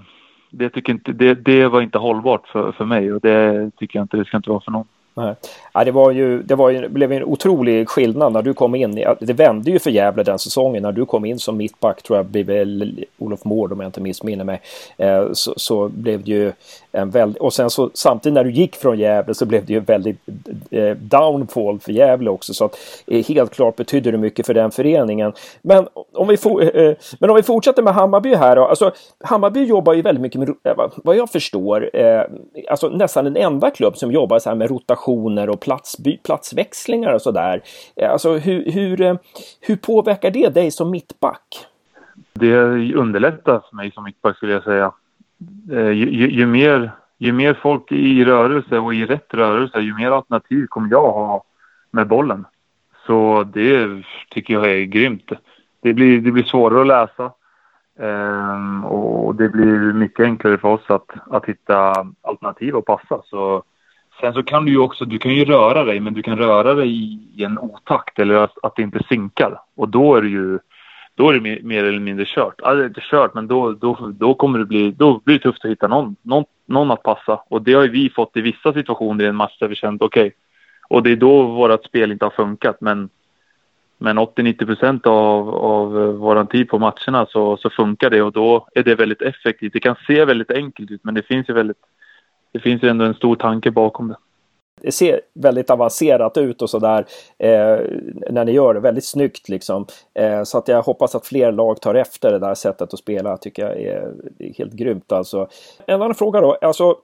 det, 0.51 0.71
tycker 0.71 0.93
inte, 0.93 1.13
det, 1.13 1.35
det 1.35 1.69
var 1.69 1.81
inte 1.83 1.99
hållbart 1.99 2.49
för, 2.49 2.73
för 2.73 2.85
mig 2.85 3.13
och 3.13 3.21
det 3.21 3.71
tycker 3.77 3.99
jag 3.99 4.05
inte 4.05 4.17
det 4.17 4.25
ska 4.25 4.37
inte 4.37 4.51
vara 4.51 4.61
för 4.61 4.71
någon. 4.71 4.87
Nej. 5.19 5.35
Ja, 5.73 5.85
det, 5.85 5.91
var 5.91 6.11
ju, 6.11 6.43
det 6.43 6.55
var 6.55 6.71
ju, 6.71 6.89
blev 6.89 7.13
en 7.13 7.25
otrolig 7.25 7.89
skillnad 7.89 8.33
när 8.33 8.43
du 8.43 8.55
kom 8.55 8.75
in. 8.75 9.05
Det 9.21 9.33
vände 9.33 9.71
ju 9.71 9.79
för 9.79 9.91
Gävle 9.91 10.23
den 10.23 10.39
säsongen. 10.39 10.83
När 10.83 10.93
du 10.93 11.07
kom 11.07 11.25
in 11.25 11.39
som 11.39 11.57
mittback 11.57 12.03
tror 12.03 12.17
jag 12.17 12.27
blev 12.27 12.47
väl 12.47 13.05
Olof 13.19 13.45
Mård 13.45 13.73
om 13.73 13.81
jag 13.81 13.89
inte 13.89 14.01
missminner 14.01 14.45
mig. 14.45 14.61
Eh, 14.97 15.33
så, 15.33 15.55
så, 15.57 15.89
blev 15.89 16.25
det 16.25 16.31
ju 16.31 16.53
en 16.97 17.11
väldigt... 17.11 17.43
Och 17.43 17.53
sen 17.53 17.71
så 17.71 17.91
samtidigt 17.95 18.35
när 18.35 18.45
du 18.45 18.51
gick 18.51 18.77
från 18.77 18.99
Gävle 18.99 19.35
så 19.35 19.47
blev 19.47 19.67
det 19.67 19.73
ju 19.73 19.81
väldigt 19.81 20.19
eh, 20.71 20.97
downfall 20.97 21.79
för 21.81 21.93
Gävle 21.93 22.31
också. 22.31 22.55
Så 22.55 22.65
att 22.65 22.79
eh, 23.07 23.25
helt 23.25 23.55
klart 23.55 23.77
betydde 23.77 24.11
det 24.11 24.19
mycket 24.19 24.47
för 24.47 24.55
den 24.55 24.71
föreningen. 24.71 25.33
Men 25.63 25.89
om 26.13 26.29
vi, 26.29 26.37
for, 26.37 26.63
eh, 26.63 26.69
eh, 26.69 26.95
men 27.21 27.31
om 27.31 27.37
vi 27.37 27.43
fortsätter 27.43 27.83
med 27.83 27.95
Hammarby 27.95 28.35
här 28.35 28.57
då. 28.57 28.65
Alltså, 28.65 28.93
Hammarby 29.25 29.65
jobbar 29.65 29.93
ju 29.93 30.03
väldigt 30.03 30.23
mycket 30.23 30.41
med, 30.41 30.49
eh, 30.49 30.89
vad 30.97 31.17
jag 31.17 31.31
förstår, 31.31 31.91
eh, 31.97 32.23
alltså 32.71 32.89
nästan 32.89 33.25
den 33.25 33.37
enda 33.37 33.71
klubb 33.71 33.97
som 33.97 34.13
jobbar 34.13 34.39
så 34.39 34.49
här 34.49 34.57
med 34.57 34.71
rotationer 34.71 35.51
och 35.51 35.61
platsby, 35.61 36.17
platsväxlingar 36.17 37.13
och 37.13 37.23
sådär. 37.23 37.63
Eh, 37.97 38.11
alltså 38.11 38.33
hur, 38.33 38.71
hur, 38.71 39.01
eh, 39.01 39.15
hur 39.61 39.77
påverkar 39.77 40.31
det 40.31 40.49
dig 40.49 40.71
som 40.71 40.91
mittback? 40.91 41.67
Det 42.33 42.57
underlättar 42.95 43.63
för 43.71 43.77
mig 43.77 43.93
som 43.93 44.05
mittback 44.05 44.37
skulle 44.37 44.53
jag 44.53 44.65
säga. 44.65 44.93
Eh, 45.73 45.91
ju, 45.91 46.31
ju, 46.31 46.47
mer, 46.47 46.91
ju 47.19 47.33
mer 47.33 47.55
folk 47.55 47.93
i 47.93 48.25
rörelse 48.25 48.79
och 48.79 48.95
i 48.95 49.07
rätt 49.07 49.35
rörelse, 49.35 49.81
ju 49.81 49.95
mer 49.95 50.11
alternativ 50.11 50.67
kommer 50.67 50.91
jag 50.91 51.13
ha 51.13 51.45
med 51.91 52.09
bollen. 52.09 52.45
Så 53.07 53.45
det 53.45 54.03
tycker 54.31 54.55
jag 54.55 54.71
är 54.71 54.85
grymt. 54.85 55.33
Det 55.83 55.95
blir, 55.95 56.21
det 56.21 56.31
blir 56.31 56.45
svårare 56.45 56.81
att 56.81 56.87
läsa. 56.87 57.33
Um, 57.99 58.85
och 58.85 59.35
det 59.35 59.49
blir 59.49 59.93
mycket 59.93 60.25
enklare 60.25 60.59
för 60.59 60.69
oss 60.69 60.91
att, 60.91 61.11
att 61.31 61.45
hitta 61.45 62.07
alternativ 62.23 62.75
och 62.75 62.87
passa. 62.87 63.23
Så, 63.25 63.63
sen 64.21 64.35
så 64.35 64.43
kan 64.43 64.65
du 64.65 64.73
ju 64.73 64.79
också, 64.79 65.05
du 65.05 65.19
kan 65.19 65.35
ju 65.35 65.45
röra 65.45 65.85
dig, 65.85 66.01
men 66.01 66.15
du 66.15 66.23
kan 66.23 66.39
röra 66.39 66.75
dig 66.75 66.89
i, 66.89 67.29
i 67.35 67.45
en 67.45 67.59
otakt 67.59 68.19
eller 68.19 68.35
att, 68.35 68.59
att 68.63 68.77
det 68.77 68.83
inte 68.83 69.05
sinkar. 69.09 69.61
Och 69.77 69.89
då 69.89 70.17
är 70.17 70.23
det 70.23 70.29
ju, 70.29 70.59
då 71.17 71.29
är 71.29 71.35
det 71.35 71.41
mer, 71.41 71.61
mer 71.63 71.85
eller 71.85 72.01
mindre 72.01 72.25
kört. 72.29 72.61
Alltså 72.61 72.85
inte 72.85 73.01
kört, 73.01 73.35
men 73.35 73.47
då, 73.47 73.73
då, 73.73 74.13
då 74.19 74.35
kommer 74.35 74.59
det 74.59 74.65
bli, 74.65 74.91
då 74.91 75.21
blir 75.25 75.35
det 75.35 75.43
tufft 75.43 75.65
att 75.65 75.71
hitta 75.71 75.89
någon, 75.89 76.17
någon, 76.23 76.45
någon 76.67 76.91
att 76.91 77.03
passa. 77.03 77.41
Och 77.49 77.63
det 77.63 77.73
har 77.73 77.83
ju 77.83 77.91
vi 77.91 78.11
fått 78.11 78.37
i 78.37 78.41
vissa 78.41 78.73
situationer 78.73 79.25
i 79.25 79.29
en 79.29 79.37
match 79.37 79.59
där 79.61 79.69
vi 79.69 79.75
känt 79.75 80.03
okej. 80.03 80.27
Okay. 80.27 80.33
Och 80.89 81.03
det 81.03 81.13
är 81.13 81.17
då 81.17 81.43
vårt 81.43 81.85
spel 81.85 82.13
inte 82.13 82.25
har 82.25 82.31
funkat, 82.31 82.81
men 82.81 83.09
men 83.99 84.19
80-90 84.19 84.67
procent 84.67 85.07
av, 85.07 85.55
av 85.55 86.03
eh, 86.03 86.09
vår 86.09 86.45
tid 86.45 86.69
på 86.69 86.79
matcherna 86.79 87.27
så, 87.27 87.57
så 87.57 87.71
funkar 87.71 88.11
det 88.11 88.23
och 88.23 88.33
då 88.33 88.69
är 88.75 88.83
det 88.83 88.95
väldigt 88.95 89.23
effektivt. 89.23 89.73
Det 89.73 89.81
kan 89.81 89.97
se 90.07 90.25
väldigt 90.25 90.51
enkelt 90.51 90.91
ut 90.91 91.05
men 91.05 91.15
det 91.15 91.23
finns 91.23 91.49
ju 91.49 91.55
väldigt, 91.55 91.81
det 92.53 92.61
finns 92.61 92.83
ju 92.83 92.89
ändå 92.89 93.05
en 93.05 93.15
stor 93.15 93.37
tanke 93.37 93.71
bakom 93.71 94.09
det. 94.09 94.17
Det 94.81 94.93
ser 94.93 95.21
väldigt 95.35 95.71
avancerat 95.71 96.37
ut 96.37 96.63
och 96.63 96.71
sådär 96.71 97.07
eh, 97.39 97.79
när 98.31 98.45
ni 98.45 98.53
gör 98.53 98.75
det. 98.75 98.81
Väldigt 98.81 99.05
snyggt 99.05 99.49
liksom. 99.49 99.87
Eh, 100.15 100.43
så 100.43 100.59
att 100.59 100.69
jag 100.69 100.83
hoppas 100.83 101.15
att 101.15 101.27
fler 101.27 101.53
lag 101.53 101.81
tar 101.81 101.95
efter 101.95 102.33
det 102.33 102.39
där 102.39 102.55
sättet 102.55 102.93
att 102.93 102.99
spela. 102.99 103.37
tycker 103.37 103.63
jag 103.63 103.81
är, 103.81 104.13
är 104.39 104.55
helt 104.59 104.73
grymt 104.73 105.13
alltså. 105.13 105.49
En 105.87 106.03
annan 106.03 106.15
fråga 106.15 106.41
då. 106.41 106.59
Alltså, 106.61 106.97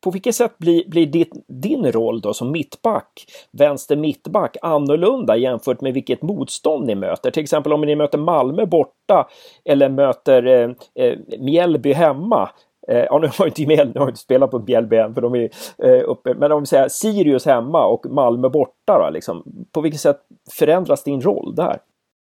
på 0.00 0.10
vilket 0.10 0.34
sätt 0.34 0.58
blir, 0.58 0.88
blir 0.88 1.06
ditt, 1.06 1.32
din 1.48 1.92
roll 1.92 2.20
då 2.20 2.34
som 2.34 2.52
mittback, 2.52 3.24
vänster 3.52 3.96
mittback, 3.96 4.56
annorlunda 4.62 5.36
jämfört 5.36 5.80
med 5.80 5.94
vilket 5.94 6.22
motstånd 6.22 6.86
ni 6.86 6.94
möter? 6.94 7.30
Till 7.30 7.42
exempel 7.42 7.72
om 7.72 7.80
ni 7.80 7.96
möter 7.96 8.18
Malmö 8.18 8.66
borta 8.66 9.28
eller 9.64 9.88
möter 9.88 10.46
eh, 10.46 10.70
eh, 11.04 11.18
Mjällby 11.38 11.92
hemma. 11.92 12.50
Eh, 12.88 13.04
ja, 13.04 13.18
nu 13.18 13.28
har 13.38 13.46
inte 13.46 13.66
Mjällby 13.66 13.98
har 13.98 14.08
inte 14.08 14.20
spelat 14.20 14.50
på 14.50 14.58
Mjällby 14.58 14.96
än 14.96 15.14
för 15.14 15.20
de 15.20 15.34
är 15.34 15.48
eh, 15.78 16.02
uppe. 16.04 16.34
Men 16.34 16.52
om 16.52 16.60
vi 16.60 16.66
säger 16.66 16.88
Sirius 16.88 17.46
hemma 17.46 17.86
och 17.86 18.06
Malmö 18.06 18.48
borta 18.48 18.98
då, 18.98 19.10
liksom. 19.10 19.44
På 19.72 19.80
vilket 19.80 20.00
sätt 20.00 20.20
förändras 20.58 21.04
din 21.04 21.20
roll 21.20 21.54
där? 21.54 21.78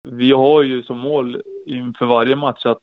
Vi 0.09 0.31
har 0.31 0.63
ju 0.63 0.83
som 0.83 0.97
mål 0.97 1.41
inför 1.65 2.05
varje 2.05 2.35
match 2.35 2.65
att 2.65 2.81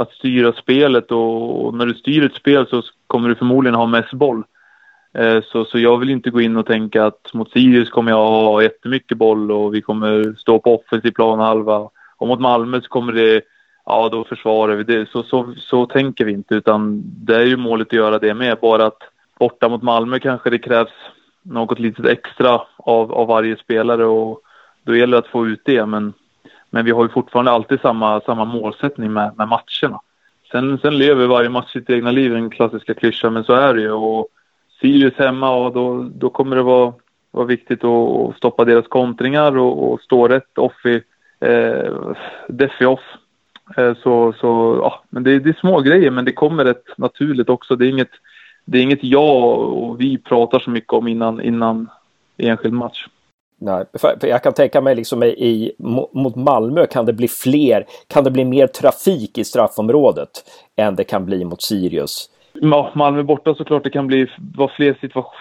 att 0.00 0.12
styra 0.12 0.52
spelet 0.52 1.12
och 1.12 1.74
när 1.74 1.86
du 1.86 1.94
styr 1.94 2.24
ett 2.24 2.34
spel 2.34 2.66
så 2.66 2.82
kommer 3.06 3.28
du 3.28 3.34
förmodligen 3.34 3.74
ha 3.74 3.86
mest 3.86 4.12
boll. 4.12 4.44
Eh, 5.14 5.42
så, 5.42 5.64
så 5.64 5.78
jag 5.78 5.98
vill 5.98 6.10
inte 6.10 6.30
gå 6.30 6.40
in 6.40 6.56
och 6.56 6.66
tänka 6.66 7.06
att 7.06 7.34
mot 7.34 7.50
Sirius 7.50 7.90
kommer 7.90 8.10
jag 8.10 8.26
ha 8.26 8.62
jättemycket 8.62 9.18
boll 9.18 9.52
och 9.52 9.74
vi 9.74 9.82
kommer 9.82 10.34
stå 10.38 10.58
på 10.58 10.74
offensiv 10.74 11.10
planhalva. 11.10 11.88
Och 12.16 12.28
mot 12.28 12.40
Malmö 12.40 12.80
så 12.80 12.88
kommer 12.88 13.12
det, 13.12 13.42
ja 13.84 14.08
då 14.08 14.24
försvarar 14.24 14.76
vi 14.76 14.84
det. 14.84 15.10
Så, 15.10 15.22
så, 15.22 15.54
så 15.56 15.86
tänker 15.86 16.24
vi 16.24 16.32
inte 16.32 16.54
utan 16.54 17.02
det 17.04 17.36
är 17.36 17.46
ju 17.46 17.56
målet 17.56 17.88
att 17.88 17.92
göra 17.92 18.18
det 18.18 18.34
med. 18.34 18.58
Bara 18.58 18.86
att 18.86 19.02
borta 19.38 19.68
mot 19.68 19.82
Malmö 19.82 20.18
kanske 20.18 20.50
det 20.50 20.58
krävs 20.58 20.92
något 21.42 21.78
litet 21.78 22.06
extra 22.06 22.60
av, 22.76 23.12
av 23.12 23.26
varje 23.26 23.56
spelare 23.56 24.04
och 24.04 24.40
då 24.82 24.96
gäller 24.96 25.12
det 25.12 25.18
att 25.18 25.32
få 25.32 25.46
ut 25.46 25.62
det. 25.64 25.86
Men 25.86 26.12
men 26.70 26.84
vi 26.84 26.90
har 26.90 27.02
ju 27.02 27.08
fortfarande 27.08 27.50
alltid 27.50 27.80
samma, 27.80 28.20
samma 28.20 28.44
målsättning 28.44 29.12
med, 29.12 29.32
med 29.36 29.48
matcherna. 29.48 30.00
Sen, 30.52 30.78
sen 30.78 30.98
lever 30.98 31.26
varje 31.26 31.48
match 31.48 31.72
sitt 31.72 31.90
egna 31.90 32.10
liv, 32.10 32.32
den 32.32 32.50
klassiska 32.50 32.94
klyschan, 32.94 33.32
men 33.32 33.44
så 33.44 33.52
är 33.52 33.74
det 33.74 33.80
ju. 33.80 33.92
Och 33.92 34.28
Sirius 34.80 35.14
hemma, 35.14 35.50
och 35.50 35.72
då, 35.72 36.02
då 36.14 36.30
kommer 36.30 36.56
det 36.56 36.62
vara, 36.62 36.92
vara 37.30 37.46
viktigt 37.46 37.84
att 37.84 38.36
stoppa 38.36 38.64
deras 38.64 38.88
kontringar 38.88 39.58
och, 39.58 39.92
och 39.92 40.00
stå 40.00 40.28
rätt 40.28 40.58
off 40.58 40.86
i, 40.86 41.02
eh, 41.40 42.12
defi 42.48 42.84
off. 42.84 43.00
Eh, 43.76 43.94
så, 44.02 44.32
så 44.40 44.78
ja, 44.82 45.02
men 45.10 45.22
det, 45.22 45.38
det 45.38 45.48
är 45.48 45.60
små 45.60 45.80
grejer 45.80 46.10
men 46.10 46.24
det 46.24 46.32
kommer 46.32 46.64
rätt 46.64 46.84
naturligt 46.96 47.48
också. 47.48 47.76
Det 47.76 47.86
är 47.86 47.90
inget, 47.90 48.10
det 48.64 48.78
är 48.78 48.82
inget 48.82 49.04
jag 49.04 49.60
och 49.60 50.00
vi 50.00 50.18
pratar 50.18 50.58
så 50.58 50.70
mycket 50.70 50.92
om 50.92 51.08
innan, 51.08 51.40
innan 51.40 51.88
enskild 52.36 52.74
match. 52.74 53.06
Nej, 53.62 53.84
för, 53.92 54.16
för 54.20 54.26
jag 54.26 54.42
kan 54.42 54.52
tänka 54.52 54.80
mig 54.80 54.96
liksom 54.96 55.22
i, 55.22 55.72
mot 56.12 56.36
Malmö 56.36 56.86
kan 56.86 57.06
det 57.06 57.12
bli 57.12 57.28
fler, 57.28 57.84
kan 58.06 58.24
det 58.24 58.30
bli 58.30 58.44
mer 58.44 58.66
trafik 58.66 59.38
i 59.38 59.44
straffområdet 59.44 60.30
än 60.76 60.96
det 60.96 61.04
kan 61.04 61.24
bli 61.24 61.44
mot 61.44 61.62
Sirius? 61.62 62.30
Ja, 62.52 62.90
Malmö 62.94 63.22
borta 63.22 63.54
såklart 63.54 63.84
det 63.84 63.90
kan 63.90 64.06
bli 64.06 64.26
vara 64.56 64.70
fler, 64.76 64.96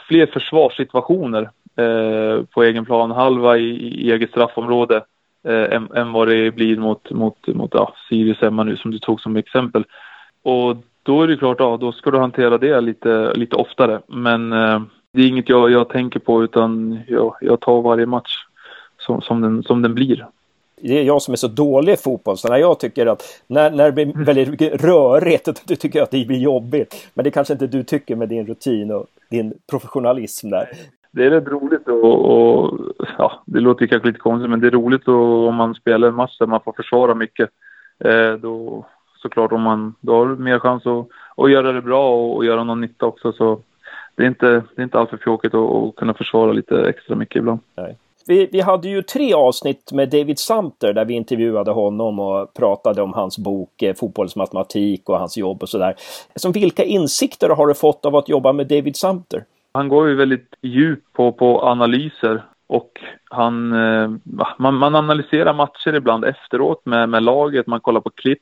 fler 0.07 0.25
försvarssituationer 0.25 1.49
eh, 1.75 2.43
på 2.45 2.63
egen 2.63 2.85
plan, 2.85 3.11
halva 3.11 3.57
i, 3.57 3.69
i 4.05 4.11
eget 4.11 4.29
straffområde 4.29 5.03
eh, 5.43 5.75
än, 5.75 5.91
än, 5.95 6.11
vad 6.11 6.27
det 6.27 6.51
blir 6.51 6.77
mot, 6.77 7.11
mot, 7.11 7.47
mot 7.47 7.71
ja, 7.73 7.93
Sirius 8.09 8.41
hemma 8.41 8.63
nu 8.63 8.77
som 8.77 8.91
du 8.91 8.99
tog 8.99 9.21
som 9.21 9.35
exempel. 9.35 9.85
Och 10.43 10.77
då 11.03 11.21
är 11.21 11.27
det 11.27 11.37
klart, 11.37 11.57
ja, 11.59 11.77
då 11.77 11.91
ska 11.91 12.11
du 12.11 12.17
hantera 12.17 12.57
det 12.57 12.81
lite, 12.81 13.33
lite 13.33 13.55
oftare. 13.55 14.01
Men 14.07 14.53
eh, 14.53 14.81
det 15.13 15.21
är 15.21 15.27
inget 15.27 15.49
jag, 15.49 15.71
jag 15.71 15.89
tänker 15.89 16.19
på 16.19 16.43
utan 16.43 16.99
jag, 17.07 17.35
jag 17.41 17.59
tar 17.59 17.81
varje 17.81 18.05
match 18.05 18.45
som, 18.97 19.21
som, 19.21 19.41
den, 19.41 19.63
som 19.63 19.81
den 19.81 19.93
blir. 19.93 20.25
Det 20.81 20.99
är 20.99 21.03
jag 21.03 21.21
som 21.21 21.31
är 21.31 21.35
så 21.35 21.47
dålig 21.47 21.93
i 21.93 21.97
fotboll, 21.97 22.37
så 22.37 22.47
när 22.47 22.57
jag 22.57 22.79
tycker 22.79 23.05
att 23.05 23.23
när, 23.47 23.71
när 23.71 23.85
det 23.85 23.91
blir 23.91 24.05
mm. 24.05 24.23
väldigt 24.23 24.61
rörigt, 24.61 25.45
då 25.65 25.75
tycker 25.75 25.99
jag 25.99 26.03
att 26.03 26.11
det 26.11 26.25
blir 26.25 26.39
jobbigt. 26.39 27.07
Men 27.13 27.23
det 27.23 27.31
kanske 27.31 27.53
inte 27.53 27.67
du 27.67 27.83
tycker 27.83 28.15
med 28.15 28.29
din 28.29 28.45
rutin 28.45 28.91
och 28.91 29.05
din 29.29 29.53
professionalism 29.69 30.49
där. 30.49 30.69
Det 31.11 31.25
är 31.25 31.29
rätt 31.29 31.47
roligt 31.47 31.87
och, 31.87 32.31
och 32.31 32.79
ja, 33.17 33.43
det 33.45 33.59
låter 33.59 33.87
kanske 33.87 34.07
lite 34.07 34.19
konstigt, 34.19 34.49
men 34.49 34.59
det 34.59 34.67
är 34.67 34.71
roligt 34.71 35.07
och, 35.07 35.47
om 35.47 35.55
man 35.55 35.75
spelar 35.75 36.07
en 36.07 36.15
match 36.15 36.37
där 36.39 36.47
man 36.47 36.61
får 36.61 36.73
försvara 36.73 37.15
mycket. 37.15 37.49
Eh, 37.99 38.33
då 38.33 38.85
såklart 39.21 39.51
om 39.51 39.61
man, 39.61 39.95
då 40.01 40.13
har 40.13 40.25
mer 40.25 40.59
chans 40.59 40.85
att, 40.85 41.07
att 41.37 41.51
göra 41.51 41.71
det 41.71 41.81
bra 41.81 42.09
och, 42.15 42.35
och 42.35 42.45
göra 42.45 42.63
någon 42.63 42.81
nytta 42.81 43.05
också. 43.05 43.31
Så 43.31 43.59
det 44.15 44.23
är 44.23 44.27
inte, 44.27 44.47
det 44.47 44.81
är 44.81 44.83
inte 44.83 44.99
alltför 44.99 45.17
fjåkigt 45.17 45.53
att, 45.53 45.69
att 45.69 45.95
kunna 45.95 46.13
försvara 46.13 46.51
lite 46.51 46.89
extra 46.89 47.15
mycket 47.15 47.35
ibland. 47.35 47.59
Nej. 47.75 47.97
Vi, 48.27 48.49
vi, 48.51 48.61
hade 48.61 48.89
ju 48.89 49.01
tre 49.01 49.33
avsnitt 49.33 49.91
med 49.91 50.09
David 50.09 50.39
Samter 50.39 50.93
där 50.93 51.05
vi 51.05 51.13
intervjuade 51.13 51.71
honom 51.71 52.19
och 52.19 52.53
pratade 52.53 53.01
om 53.01 53.13
hans 53.13 53.37
bok 53.37 53.81
eh, 53.81 53.93
Fotbollsmatematik 53.93 55.09
och 55.09 55.19
hans 55.19 55.37
jobb 55.37 55.63
och 55.63 55.69
sådär. 55.69 55.95
Vilka 56.53 56.83
insikter 56.83 57.49
har 57.49 57.67
du 57.67 57.73
fått 57.73 58.05
av 58.05 58.15
att 58.15 58.29
jobba 58.29 58.53
med 58.53 58.67
David 58.67 58.95
Samter? 58.95 59.43
Han 59.73 59.89
går 59.89 60.07
ju 60.07 60.15
väldigt 60.15 60.55
djupt 60.61 61.13
på, 61.13 61.31
på 61.31 61.65
analyser 61.65 62.41
och 62.67 62.99
han, 63.29 63.73
eh, 63.73 64.09
man, 64.57 64.75
man, 64.75 64.95
analyserar 64.95 65.53
matcher 65.53 65.95
ibland 65.95 66.25
efteråt 66.25 66.85
med, 66.85 67.09
med 67.09 67.23
laget, 67.23 67.67
man 67.67 67.79
kollar 67.79 68.01
på 68.01 68.09
klipp. 68.09 68.41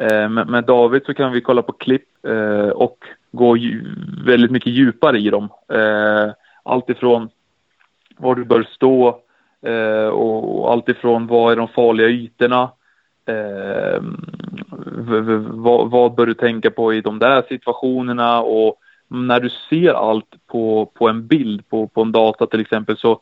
Eh, 0.00 0.28
med, 0.28 0.48
med, 0.48 0.64
David 0.64 1.02
så 1.06 1.14
kan 1.14 1.32
vi 1.32 1.40
kolla 1.40 1.62
på 1.62 1.72
klipp 1.72 2.26
eh, 2.26 2.68
och 2.68 2.98
gå 3.32 3.56
väldigt 4.24 4.50
mycket 4.50 4.72
djupare 4.72 5.18
i 5.18 5.30
dem. 5.30 5.48
Allt 6.62 6.90
ifrån 6.90 7.28
var 8.16 8.34
du 8.34 8.44
bör 8.44 8.62
stå 8.62 9.20
och 10.12 10.72
allt 10.72 10.88
ifrån 10.88 11.26
vad 11.26 11.52
är 11.52 11.56
de 11.56 11.68
farliga 11.68 12.08
ytorna. 12.08 12.70
Vad, 15.50 15.90
vad 15.90 16.14
bör 16.14 16.26
du 16.26 16.34
tänka 16.34 16.70
på 16.70 16.94
i 16.94 17.00
de 17.00 17.18
där 17.18 17.42
situationerna 17.48 18.40
och 18.40 18.80
när 19.08 19.40
du 19.40 19.50
ser 19.70 19.94
allt 19.94 20.34
på, 20.46 20.90
på 20.94 21.08
en 21.08 21.26
bild, 21.26 21.68
på, 21.68 21.86
på 21.86 22.02
en 22.02 22.12
data 22.12 22.46
till 22.46 22.60
exempel, 22.60 22.96
så, 22.96 23.20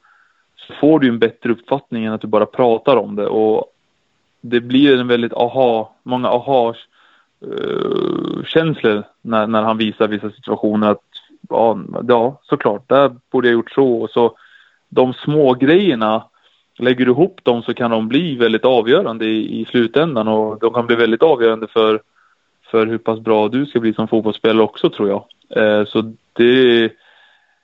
så 0.56 0.72
får 0.80 1.00
du 1.00 1.08
en 1.08 1.18
bättre 1.18 1.52
uppfattning 1.52 2.04
än 2.04 2.12
att 2.12 2.20
du 2.20 2.26
bara 2.26 2.46
pratar 2.46 2.96
om 2.96 3.16
det. 3.16 3.26
Och 3.26 3.64
det 4.40 4.60
blir 4.60 5.00
en 5.00 5.08
väldigt 5.08 5.32
aha, 5.32 5.94
många 6.02 6.28
aha-känslor 6.28 8.96
eh, 8.96 9.02
när, 9.22 9.46
när 9.46 9.62
han 9.62 9.78
visar 9.78 10.08
vissa 10.08 10.30
situationer 10.30 10.90
att 10.90 11.02
ja, 11.48 11.78
ja, 12.08 12.40
såklart, 12.42 12.88
där 12.88 13.16
borde 13.30 13.48
jag 13.48 13.52
gjort 13.52 13.72
så. 13.72 14.02
Och 14.02 14.10
så 14.10 14.36
de 14.88 15.14
små 15.14 15.54
grejerna 15.54 16.24
lägger 16.78 17.04
du 17.04 17.10
ihop 17.10 17.40
dem 17.42 17.62
så 17.62 17.74
kan 17.74 17.90
de 17.90 18.08
bli 18.08 18.36
väldigt 18.36 18.64
avgörande 18.64 19.24
i, 19.24 19.60
i 19.60 19.64
slutändan 19.64 20.28
och 20.28 20.58
de 20.60 20.74
kan 20.74 20.86
bli 20.86 20.96
väldigt 20.96 21.22
avgörande 21.22 21.66
för, 21.66 22.00
för 22.70 22.86
hur 22.86 22.98
pass 22.98 23.20
bra 23.20 23.48
du 23.48 23.66
ska 23.66 23.80
bli 23.80 23.94
som 23.94 24.08
fotbollsspelare 24.08 24.62
också 24.62 24.90
tror 24.90 25.08
jag. 25.08 25.24
Eh, 25.50 25.84
så 25.86 26.12
det, 26.32 26.90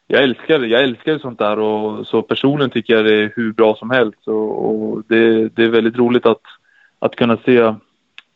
jag 0.06 0.22
älskar 0.22 0.60
jag 0.60 0.82
älskar 0.82 1.18
sånt 1.18 1.38
där 1.38 1.58
och 1.58 2.06
så 2.06 2.22
personligen 2.22 2.70
tycker 2.70 2.94
jag 2.94 3.04
det 3.04 3.22
är 3.22 3.32
hur 3.36 3.52
bra 3.52 3.76
som 3.76 3.90
helst 3.90 4.28
och, 4.28 4.64
och 4.66 5.02
det, 5.08 5.48
det 5.48 5.62
är 5.62 5.68
väldigt 5.68 5.96
roligt 5.96 6.26
att, 6.26 6.42
att 6.98 7.16
kunna 7.16 7.36
se, 7.36 7.74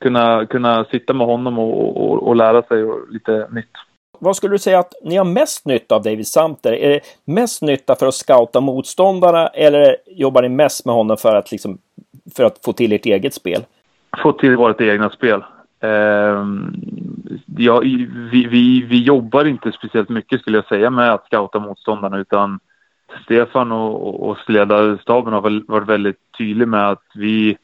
kunna, 0.01 0.47
kunna 0.47 0.85
sitta 0.85 1.13
med 1.13 1.27
honom 1.27 1.59
och, 1.59 1.97
och, 1.97 2.29
och 2.29 2.37
lära 2.37 2.63
sig 2.63 2.85
lite 3.11 3.49
nytt. 3.51 3.71
Vad 4.19 4.37
skulle 4.37 4.55
du 4.55 4.59
säga 4.59 4.79
att 4.79 4.93
ni 5.03 5.17
har 5.17 5.25
mest 5.25 5.67
nytta 5.67 5.95
av 5.95 6.03
David 6.03 6.27
Samter? 6.27 6.73
Är 6.73 6.89
det 6.89 7.01
mest 7.25 7.63
nytta 7.63 7.97
för 7.97 8.07
att 8.07 8.15
scouta 8.15 8.61
motståndarna 8.61 9.47
eller 9.47 9.97
jobbar 10.07 10.43
ni 10.43 10.49
mest 10.49 10.87
med 10.87 10.95
honom 10.95 11.17
för 11.17 11.37
att, 11.37 11.53
liksom, 11.53 11.79
för 12.37 12.45
att 12.45 12.65
få 12.65 12.73
till 12.73 12.93
ert 12.93 13.07
eget 13.07 13.35
spel? 13.35 13.65
Få 14.23 14.33
till 14.33 14.57
vårt 14.57 14.81
egna 14.81 15.11
spel. 15.11 15.45
Ehm, 15.81 16.75
ja, 17.57 17.81
vi, 17.81 18.47
vi, 18.47 18.83
vi 18.83 19.03
jobbar 19.03 19.45
inte 19.45 19.73
speciellt 19.73 20.09
mycket 20.09 20.41
skulle 20.41 20.59
jag 20.59 20.67
säga 20.67 20.91
med 20.91 21.13
att 21.13 21.27
scouta 21.27 21.59
motståndarna 21.59 22.19
utan 22.19 22.61
Stefan 23.25 23.73
och, 23.73 24.29
och 24.29 24.39
ledarstaben 24.47 25.33
har 25.33 25.71
varit 25.73 25.89
väldigt 25.89 26.21
tydlig 26.39 26.69
med 26.69 26.89
att 26.89 27.05
vi, 27.15 27.59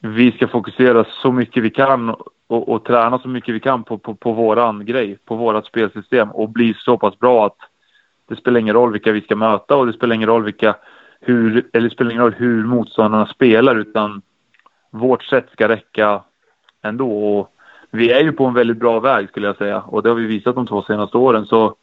vi 0.00 0.32
ska 0.32 0.48
fokusera 0.48 1.04
så 1.22 1.32
mycket 1.32 1.62
vi 1.62 1.70
kan 1.70 2.14
och, 2.46 2.68
och 2.68 2.84
träna 2.84 3.18
så 3.18 3.28
mycket 3.28 3.54
vi 3.54 3.60
kan 3.60 3.84
på, 3.84 3.98
på, 3.98 4.14
på 4.14 4.32
våran 4.32 4.86
grej, 4.86 5.18
på 5.24 5.36
vårat 5.36 5.66
spelsystem 5.66 6.30
och 6.30 6.48
bli 6.48 6.74
så 6.78 6.98
pass 6.98 7.18
bra 7.18 7.46
att 7.46 7.56
det 8.28 8.36
spelar 8.36 8.60
ingen 8.60 8.74
roll 8.74 8.92
vilka 8.92 9.12
vi 9.12 9.20
ska 9.20 9.36
möta 9.36 9.76
och 9.76 9.86
det 9.86 9.92
spelar 9.92 10.14
ingen 10.14 10.28
roll 10.28 10.44
vilka 10.44 10.76
hur, 11.20 11.66
eller 11.72 11.88
det 11.88 11.94
spelar 11.94 12.10
ingen 12.10 12.22
roll 12.22 12.34
hur 12.34 12.64
motståndarna 12.64 13.26
spelar 13.26 13.76
utan 13.76 14.22
vårt 14.90 15.24
sätt 15.24 15.46
ska 15.52 15.68
räcka 15.68 16.22
ändå. 16.88 17.38
Och 17.38 17.50
vi 17.90 18.12
är 18.12 18.20
ju 18.20 18.32
på 18.32 18.44
en 18.44 18.54
väldigt 18.54 18.78
bra 18.78 19.00
väg 19.00 19.28
skulle 19.28 19.46
jag 19.46 19.56
säga 19.56 19.80
och 19.80 20.02
det 20.02 20.08
har 20.08 20.16
vi 20.16 20.26
visat 20.26 20.54
de 20.54 20.66
två 20.66 20.82
senaste 20.82 21.16
åren. 21.18 21.46
Så 21.46 21.74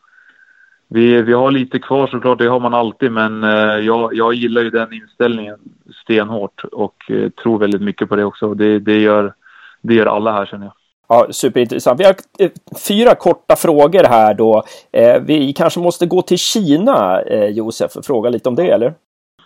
vi, 0.87 1.21
vi 1.21 1.33
har 1.33 1.51
lite 1.51 1.79
kvar 1.79 2.07
såklart, 2.07 2.39
det 2.39 2.47
har 2.47 2.59
man 2.59 2.73
alltid, 2.73 3.11
men 3.11 3.43
eh, 3.43 3.79
jag, 3.85 4.13
jag 4.13 4.33
gillar 4.33 4.61
ju 4.61 4.69
den 4.69 4.93
inställningen 4.93 5.55
stenhårt 6.03 6.63
och 6.71 7.11
eh, 7.11 7.29
tror 7.29 7.59
väldigt 7.59 7.81
mycket 7.81 8.09
på 8.09 8.15
det 8.15 8.25
också. 8.25 8.53
Det, 8.53 8.79
det, 8.79 8.99
gör, 8.99 9.33
det 9.81 9.93
gör 9.93 10.05
alla 10.05 10.31
här 10.31 10.45
känner 10.45 10.65
jag. 10.65 10.73
Ja, 11.07 11.27
superintressant. 11.31 11.99
Vi 11.99 12.03
har 12.03 12.15
eh, 12.39 12.51
fyra 12.87 13.15
korta 13.15 13.55
frågor 13.55 14.03
här 14.03 14.33
då. 14.33 14.63
Eh, 14.91 15.21
vi 15.21 15.53
kanske 15.53 15.79
måste 15.79 16.05
gå 16.05 16.21
till 16.21 16.37
Kina, 16.37 17.21
eh, 17.21 17.49
Josef, 17.49 17.95
och 17.95 18.05
fråga 18.05 18.29
lite 18.29 18.49
om 18.49 18.55
det, 18.55 18.67
eller? 18.67 18.93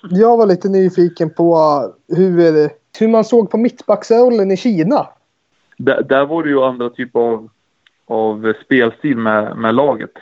Jag 0.10 0.38
var 0.38 0.46
lite 0.46 0.70
nyfiken 0.70 1.30
på 1.30 1.82
hur, 2.08 2.70
hur 3.00 3.08
man 3.08 3.24
såg 3.24 3.52
på 3.52 3.58
mittbacksrollen 3.58 4.52
i 4.52 4.58
Kina. 4.58 5.08
Där, 5.78 6.04
där 6.04 6.26
var 6.26 6.44
det 6.44 6.50
ju 6.50 6.64
andra 6.64 6.90
typer 6.90 7.20
av, 7.20 7.50
av 8.06 8.54
spelstil 8.66 9.18
med, 9.18 9.58
med 9.58 9.76
laget. 9.76 10.14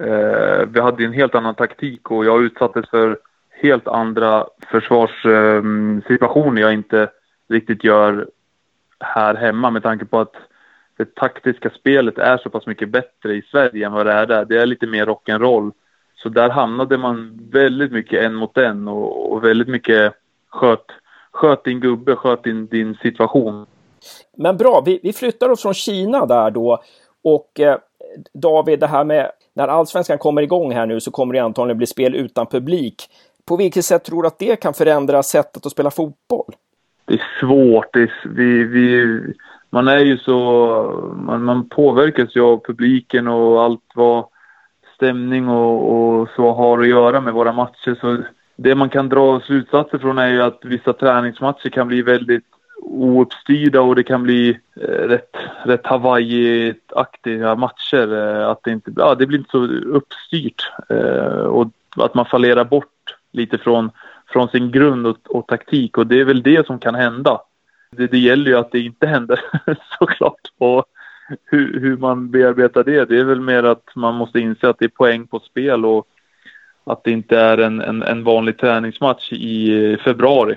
Eh, 0.00 0.66
vi 0.68 0.80
hade 0.80 1.04
en 1.04 1.12
helt 1.12 1.34
annan 1.34 1.54
taktik 1.54 2.10
och 2.10 2.24
jag 2.24 2.42
utsattes 2.42 2.90
för 2.90 3.18
helt 3.50 3.88
andra 3.88 4.46
försvarssituationer 4.66 6.60
eh, 6.60 6.62
jag 6.62 6.74
inte 6.74 7.08
riktigt 7.48 7.84
gör 7.84 8.28
här 9.00 9.34
hemma 9.34 9.70
med 9.70 9.82
tanke 9.82 10.04
på 10.04 10.20
att 10.20 10.34
det 10.96 11.14
taktiska 11.14 11.70
spelet 11.70 12.18
är 12.18 12.38
så 12.38 12.50
pass 12.50 12.66
mycket 12.66 12.88
bättre 12.88 13.34
i 13.34 13.42
Sverige 13.42 13.86
än 13.86 13.92
vad 13.92 14.06
det 14.06 14.12
är 14.12 14.26
där. 14.26 14.44
Det 14.44 14.56
är 14.56 14.66
lite 14.66 14.86
mer 14.86 15.06
rock'n'roll. 15.06 15.72
Så 16.14 16.28
där 16.28 16.50
hamnade 16.50 16.98
man 16.98 17.40
väldigt 17.52 17.92
mycket 17.92 18.24
en 18.24 18.34
mot 18.34 18.58
en 18.58 18.88
och, 18.88 19.32
och 19.32 19.44
väldigt 19.44 19.68
mycket 19.68 20.14
sköt, 20.48 20.86
sköt 21.32 21.64
din 21.64 21.80
gubbe, 21.80 22.16
sköt 22.16 22.44
din, 22.44 22.66
din 22.66 22.94
situation. 22.94 23.66
Men 24.36 24.56
bra, 24.56 24.82
vi, 24.86 25.00
vi 25.02 25.12
flyttar 25.12 25.48
oss 25.48 25.62
från 25.62 25.74
Kina 25.74 26.26
där 26.26 26.50
då. 26.50 26.82
Och 27.24 27.60
eh, 27.60 27.76
David, 28.34 28.80
det 28.80 28.86
här 28.86 29.04
med 29.04 29.30
när 29.54 29.68
allsvenskan 29.68 30.18
kommer 30.18 30.42
igång 30.42 30.72
här 30.72 30.86
nu 30.86 31.00
så 31.00 31.10
kommer 31.10 31.34
det 31.34 31.40
antagligen 31.40 31.78
bli 31.78 31.86
spel 31.86 32.14
utan 32.14 32.46
publik. 32.46 33.08
På 33.44 33.56
vilket 33.56 33.84
sätt 33.84 34.04
tror 34.04 34.22
du 34.22 34.28
att 34.28 34.38
det 34.38 34.56
kan 34.56 34.74
förändra 34.74 35.22
sättet 35.22 35.66
att 35.66 35.72
spela 35.72 35.90
fotboll? 35.90 36.54
Det 37.04 37.14
är 37.14 37.40
svårt. 37.40 37.92
Det 37.92 38.00
är, 38.00 38.28
vi, 38.28 38.64
vi, 38.64 39.06
man 39.70 39.88
är 39.88 39.98
ju 39.98 40.18
så... 40.18 40.36
Man, 41.26 41.42
man 41.42 41.68
påverkas 41.68 42.36
ju 42.36 42.40
av 42.40 42.64
publiken 42.64 43.28
och 43.28 43.62
allt 43.62 43.84
vad 43.94 44.24
stämning 44.94 45.48
och, 45.48 45.92
och, 45.92 46.28
så 46.36 46.52
har 46.52 46.78
att 46.78 46.88
göra 46.88 47.20
med 47.20 47.34
våra 47.34 47.52
matcher. 47.52 47.98
Så 48.00 48.18
det 48.56 48.74
man 48.74 48.88
kan 48.88 49.08
dra 49.08 49.40
slutsatser 49.40 49.98
från 49.98 50.18
är 50.18 50.28
ju 50.28 50.42
att 50.42 50.60
vissa 50.62 50.92
träningsmatcher 50.92 51.68
kan 51.68 51.88
bli 51.88 52.02
väldigt 52.02 52.44
ouppstyrda 52.82 53.80
och 53.80 53.96
det 53.96 54.02
kan 54.02 54.22
bli 54.22 54.58
eh, 54.76 55.08
rätt, 55.08 55.36
rätt 55.64 55.86
Hawaii-aktiga 55.86 57.54
matcher. 57.54 58.14
Eh, 58.14 58.48
att 58.48 58.62
det, 58.62 58.70
inte, 58.70 58.92
ja, 58.96 59.14
det 59.14 59.26
blir 59.26 59.38
inte 59.38 59.50
så 59.50 59.66
uppstyrt 59.66 60.72
eh, 60.88 61.44
och 61.44 61.66
att 61.96 62.14
man 62.14 62.26
fallerar 62.26 62.64
bort 62.64 63.16
lite 63.32 63.58
från, 63.58 63.90
från 64.26 64.48
sin 64.48 64.70
grund 64.70 65.06
och, 65.06 65.16
och 65.28 65.46
taktik 65.46 65.98
och 65.98 66.06
det 66.06 66.20
är 66.20 66.24
väl 66.24 66.42
det 66.42 66.66
som 66.66 66.78
kan 66.78 66.94
hända. 66.94 67.40
Det, 67.96 68.06
det 68.06 68.18
gäller 68.18 68.50
ju 68.50 68.56
att 68.56 68.72
det 68.72 68.80
inte 68.80 69.06
händer 69.06 69.40
såklart. 69.98 70.40
Och 70.58 70.84
hur, 71.44 71.80
hur 71.80 71.96
man 71.96 72.30
bearbetar 72.30 72.84
det, 72.84 73.04
det 73.04 73.20
är 73.20 73.24
väl 73.24 73.40
mer 73.40 73.62
att 73.62 73.84
man 73.94 74.14
måste 74.14 74.40
inse 74.40 74.68
att 74.68 74.78
det 74.78 74.84
är 74.84 74.88
poäng 74.88 75.26
på 75.26 75.40
spel 75.40 75.84
och 75.84 76.06
att 76.84 77.04
det 77.04 77.10
inte 77.10 77.38
är 77.38 77.58
en, 77.58 77.80
en, 77.80 78.02
en 78.02 78.24
vanlig 78.24 78.58
träningsmatch 78.58 79.32
i 79.32 79.96
februari. 80.04 80.56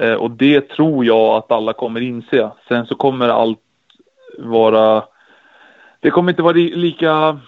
Eh, 0.00 0.14
och 0.14 0.30
det 0.30 0.60
tror 0.60 1.04
jag 1.04 1.36
att 1.36 1.52
alla 1.52 1.72
kommer 1.72 2.00
inse. 2.00 2.50
Sen 2.68 2.86
så 2.86 2.94
kommer 2.94 3.28
allt 3.28 3.58
vara... 4.38 5.04
Det 6.00 6.10
kommer 6.10 6.32
inte 6.32 6.42
vara 6.42 6.52
lika... 6.56 7.40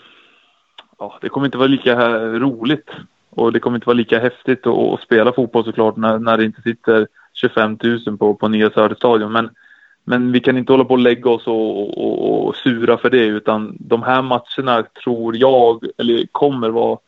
Ja, 0.98 1.18
det 1.20 1.28
kommer 1.28 1.46
inte 1.46 1.58
vara 1.58 1.68
lika 1.68 2.18
roligt. 2.18 2.90
Och 3.30 3.52
det 3.52 3.60
kommer 3.60 3.76
inte 3.76 3.86
vara 3.86 3.96
lika 3.96 4.18
häftigt 4.18 4.66
att, 4.66 4.78
att 4.78 5.00
spela 5.00 5.32
fotboll 5.32 5.64
såklart 5.64 5.96
när, 5.96 6.18
när 6.18 6.36
det 6.36 6.44
inte 6.44 6.62
sitter 6.62 7.06
25 7.34 7.78
000 8.06 8.18
på, 8.18 8.34
på 8.34 8.48
Nya 8.48 8.70
Söderstadion. 8.70 9.32
Men, 9.32 9.50
men 10.04 10.32
vi 10.32 10.40
kan 10.40 10.58
inte 10.58 10.72
hålla 10.72 10.84
på 10.84 10.94
och 10.94 10.98
lägga 10.98 11.30
oss 11.30 11.46
och, 11.46 11.98
och, 11.98 12.46
och 12.48 12.56
sura 12.56 12.98
för 12.98 13.10
det 13.10 13.24
utan 13.24 13.76
de 13.80 14.02
här 14.02 14.22
matcherna 14.22 14.82
tror 15.04 15.36
jag, 15.36 15.84
eller 15.98 16.26
kommer 16.32 16.70
vara 16.70 16.98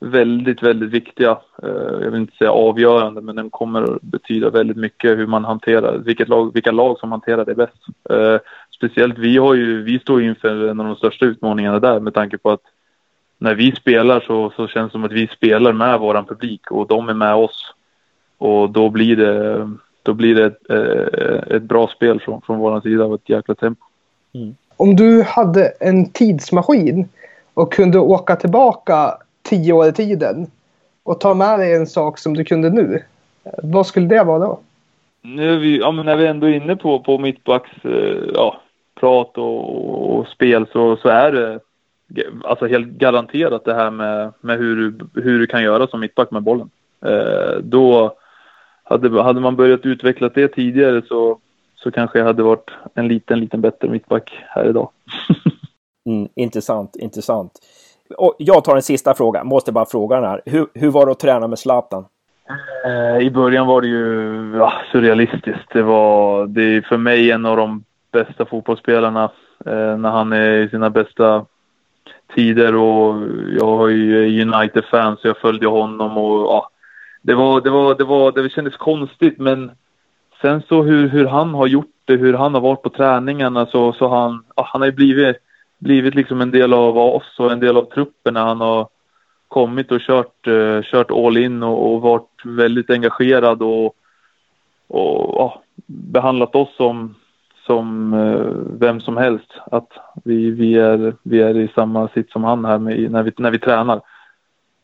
väldigt, 0.00 0.62
väldigt 0.62 0.90
viktiga. 0.90 1.38
Eh, 1.62 2.02
jag 2.02 2.10
vill 2.10 2.20
inte 2.20 2.36
säga 2.36 2.52
avgörande, 2.52 3.20
men 3.20 3.36
den 3.36 3.50
kommer 3.50 3.82
att 3.82 4.02
betyda 4.02 4.50
väldigt 4.50 4.76
mycket 4.76 5.18
hur 5.18 5.26
man 5.26 5.44
hanterar, 5.44 5.98
vilket 5.98 6.28
lag, 6.28 6.54
vilka 6.54 6.70
lag 6.70 6.98
som 6.98 7.12
hanterar 7.12 7.44
det 7.44 7.54
bäst. 7.54 7.86
Eh, 8.10 8.38
speciellt 8.76 9.18
vi 9.18 9.36
har 9.36 9.54
ju, 9.54 9.82
vi 9.82 9.98
står 9.98 10.22
inför 10.22 10.68
en 10.68 10.80
av 10.80 10.86
de 10.86 10.96
största 10.96 11.26
utmaningarna 11.26 11.78
där 11.78 12.00
med 12.00 12.14
tanke 12.14 12.38
på 12.38 12.50
att 12.50 12.62
när 13.38 13.54
vi 13.54 13.72
spelar 13.72 14.20
så, 14.20 14.52
så 14.56 14.68
känns 14.68 14.88
det 14.88 14.92
som 14.92 15.04
att 15.04 15.12
vi 15.12 15.26
spelar 15.26 15.72
med 15.72 16.00
våran 16.00 16.24
publik 16.24 16.70
och 16.70 16.86
de 16.86 17.08
är 17.08 17.14
med 17.14 17.34
oss. 17.34 17.74
Och 18.38 18.70
då 18.70 18.90
blir 18.90 19.16
det, 19.16 19.70
då 20.02 20.14
blir 20.14 20.34
det 20.34 20.44
ett, 20.44 20.70
eh, 20.70 21.56
ett 21.56 21.62
bra 21.62 21.88
spel 21.88 22.20
från, 22.20 22.40
från 22.42 22.58
vår 22.58 22.80
sida 22.80 23.04
och 23.04 23.14
ett 23.14 23.28
jäkla 23.28 23.54
tempo. 23.54 23.84
Mm. 24.34 24.54
Om 24.76 24.96
du 24.96 25.22
hade 25.22 25.72
en 25.80 26.10
tidsmaskin 26.10 27.08
och 27.54 27.72
kunde 27.72 27.98
åka 27.98 28.36
tillbaka 28.36 29.18
tio 29.48 29.72
år 29.72 29.88
i 29.88 29.92
tiden 29.92 30.46
och 31.02 31.20
ta 31.20 31.34
med 31.34 31.58
dig 31.58 31.74
en 31.74 31.86
sak 31.86 32.18
som 32.18 32.34
du 32.34 32.44
kunde 32.44 32.70
nu, 32.70 33.02
vad 33.62 33.86
skulle 33.86 34.06
det 34.06 34.24
vara 34.24 34.38
då? 34.38 34.60
Nu 35.22 35.54
är 35.54 35.58
vi, 35.58 35.78
ja, 35.78 35.90
men 35.90 36.06
när 36.06 36.16
vi 36.16 36.26
ändå 36.26 36.46
är 36.46 36.52
inne 36.52 36.76
på, 36.76 37.00
på 37.00 37.18
mittbacks 37.18 37.84
eh, 37.84 38.16
ja, 38.34 38.60
prat 39.00 39.38
och, 39.38 40.18
och, 40.18 40.28
spel 40.28 40.66
så, 40.72 40.96
så 40.96 41.08
är 41.08 41.32
det 41.32 41.60
alltså 42.44 42.66
helt 42.66 42.88
garanterat 42.88 43.64
det 43.64 43.74
här 43.74 43.90
med, 43.90 44.32
med 44.40 44.58
hur, 44.58 44.76
du, 44.76 45.20
hur 45.22 45.38
du 45.38 45.46
kan 45.46 45.62
göra 45.62 45.86
som 45.86 46.00
mittback 46.00 46.30
med 46.30 46.42
bollen. 46.42 46.70
Eh, 47.04 47.58
då 47.62 48.16
hade, 48.84 49.22
hade 49.22 49.40
man 49.40 49.56
börjat 49.56 49.86
utveckla 49.86 50.28
det 50.28 50.48
tidigare 50.48 51.02
så, 51.08 51.38
så 51.74 51.90
kanske 51.90 52.18
jag 52.18 52.26
hade 52.26 52.42
varit 52.42 52.70
en 52.94 53.08
liten, 53.08 53.40
liten 53.40 53.60
bättre 53.60 53.88
mittback 53.88 54.44
här 54.48 54.68
idag. 54.68 54.90
mm, 56.06 56.28
intressant, 56.34 56.96
intressant. 56.96 57.52
Och 58.16 58.34
jag 58.38 58.64
tar 58.64 58.76
en 58.76 58.82
sista 58.82 59.14
fråga, 59.14 59.44
måste 59.44 59.72
bara 59.72 59.86
fråga 59.86 60.20
den 60.20 60.30
här. 60.30 60.42
Hur, 60.46 60.66
hur 60.74 60.90
var 60.90 61.06
det 61.06 61.12
att 61.12 61.20
träna 61.20 61.48
med 61.48 61.58
Zlatan? 61.58 62.04
Eh, 62.84 63.26
I 63.26 63.30
början 63.30 63.66
var 63.66 63.80
det 63.80 63.88
ju 63.88 64.52
ja, 64.56 64.72
surrealistiskt. 64.92 65.72
Det 65.72 65.82
var 65.82 66.46
det 66.46 66.62
är 66.62 66.80
för 66.80 66.96
mig 66.96 67.30
en 67.30 67.46
av 67.46 67.56
de 67.56 67.84
bästa 68.12 68.44
fotbollsspelarna 68.44 69.24
eh, 69.66 69.96
när 69.96 70.10
han 70.10 70.32
är 70.32 70.52
i 70.52 70.68
sina 70.68 70.90
bästa 70.90 71.44
tider 72.34 72.74
och 72.74 73.14
jag 73.58 73.90
är 73.90 73.94
ju 73.94 74.42
United-fan 74.42 75.16
så 75.16 75.28
jag 75.28 75.36
följde 75.36 75.66
honom 75.66 76.18
och 76.18 76.40
ja, 76.40 76.70
det 77.22 77.34
var, 77.34 77.60
det 77.60 77.70
var, 77.70 77.94
det 77.94 78.04
var, 78.04 78.32
det 78.32 78.50
kändes 78.50 78.76
konstigt 78.76 79.38
men 79.38 79.70
sen 80.40 80.62
så 80.68 80.82
hur, 80.82 81.08
hur 81.08 81.26
han 81.26 81.54
har 81.54 81.66
gjort 81.66 81.94
det, 82.04 82.16
hur 82.16 82.34
han 82.34 82.54
har 82.54 82.60
varit 82.60 82.82
på 82.82 82.90
träningarna 82.90 83.66
så, 83.66 83.92
så 83.92 84.08
han, 84.08 84.44
ja, 84.56 84.68
han 84.72 84.80
har 84.80 84.86
ju 84.86 84.92
blivit 84.92 85.36
blivit 85.78 86.14
liksom 86.14 86.40
en 86.40 86.50
del 86.50 86.72
av 86.72 86.98
oss 86.98 87.38
och 87.38 87.52
en 87.52 87.60
del 87.60 87.76
av 87.76 87.84
truppen 87.84 88.34
när 88.34 88.44
han 88.44 88.60
har 88.60 88.88
kommit 89.48 89.92
och 89.92 90.00
kört, 90.00 90.46
uh, 90.46 90.82
kört 90.82 91.10
all 91.10 91.36
in 91.36 91.62
och, 91.62 91.92
och 91.92 92.00
varit 92.00 92.42
väldigt 92.44 92.90
engagerad 92.90 93.62
och, 93.62 93.94
och 94.88 95.44
uh, 95.44 95.52
behandlat 95.86 96.54
oss 96.54 96.76
som, 96.76 97.14
som 97.66 98.14
uh, 98.14 98.78
vem 98.80 99.00
som 99.00 99.16
helst. 99.16 99.52
Att 99.70 99.92
vi, 100.24 100.50
vi, 100.50 100.74
är, 100.74 101.14
vi 101.22 101.40
är 101.40 101.56
i 101.56 101.68
samma 101.74 102.08
sitt 102.08 102.30
som 102.30 102.44
han 102.44 102.64
här 102.64 102.78
med, 102.78 103.10
när, 103.10 103.22
vi, 103.22 103.32
när 103.36 103.50
vi 103.50 103.58
tränar. 103.58 104.00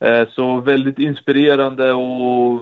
Eh, 0.00 0.28
så 0.28 0.60
väldigt 0.60 0.98
inspirerande 0.98 1.92
och 1.92 2.60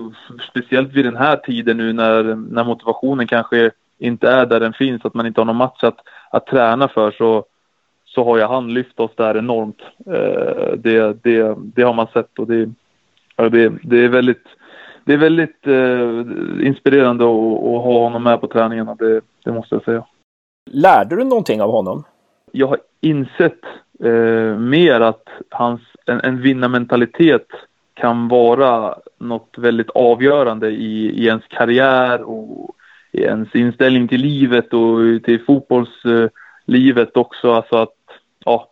speciellt 0.49 0.93
vid 0.93 1.05
den 1.05 1.15
här 1.15 1.35
tiden 1.35 1.77
nu 1.77 1.93
när, 1.93 2.23
när 2.35 2.63
motivationen 2.63 3.27
kanske 3.27 3.71
inte 3.97 4.29
är 4.29 4.45
där 4.45 4.59
den 4.59 4.73
finns, 4.73 5.05
att 5.05 5.13
man 5.13 5.25
inte 5.25 5.41
har 5.41 5.45
någon 5.45 5.55
match 5.55 5.83
att, 5.83 5.97
att 6.31 6.47
träna 6.47 6.87
för 6.87 7.11
så, 7.11 7.45
så 8.15 8.23
har 8.23 8.37
jag 8.37 8.47
han 8.47 8.73
lyft 8.73 8.99
oss 8.99 9.11
där 9.15 9.37
enormt. 9.37 9.81
Eh, 10.05 10.73
det, 10.77 11.23
det, 11.23 11.55
det 11.57 11.81
har 11.83 11.93
man 11.93 12.07
sett 12.13 12.39
och 12.39 12.47
det, 12.47 12.69
det, 13.35 13.73
det 13.83 14.03
är 14.03 14.09
väldigt, 14.09 14.47
det 15.03 15.13
är 15.13 15.17
väldigt 15.17 15.67
eh, 15.67 16.67
inspirerande 16.67 17.23
att, 17.23 17.57
att, 17.57 17.83
ha 17.83 17.99
honom 17.99 18.23
med 18.23 18.41
på 18.41 18.47
träningarna, 18.47 18.95
det, 18.95 19.21
det 19.43 19.51
måste 19.51 19.75
jag 19.75 19.83
säga. 19.83 20.05
Lärde 20.71 21.15
du 21.15 21.23
någonting 21.23 21.61
av 21.61 21.71
honom? 21.71 22.03
Jag 22.51 22.67
har 22.67 22.77
insett 23.01 23.59
eh, 24.03 24.59
mer 24.59 25.01
att 25.01 25.27
hans, 25.49 25.81
en, 26.05 26.19
en 26.23 26.41
vinnarmentalitet 26.41 27.47
kan 27.93 28.27
vara 28.27 28.95
något 29.19 29.55
väldigt 29.57 29.89
avgörande 29.89 30.69
i, 30.69 31.09
i 31.09 31.27
ens 31.27 31.43
karriär 31.47 32.21
och 32.21 32.75
i 33.11 33.21
ens 33.21 33.55
inställning 33.55 34.07
till 34.07 34.21
livet 34.21 34.73
och 34.73 35.23
till 35.23 35.45
fotbollslivet 35.45 37.17
också. 37.17 37.51
Alltså 37.51 37.75
att, 37.75 38.02
ja, 38.45 38.69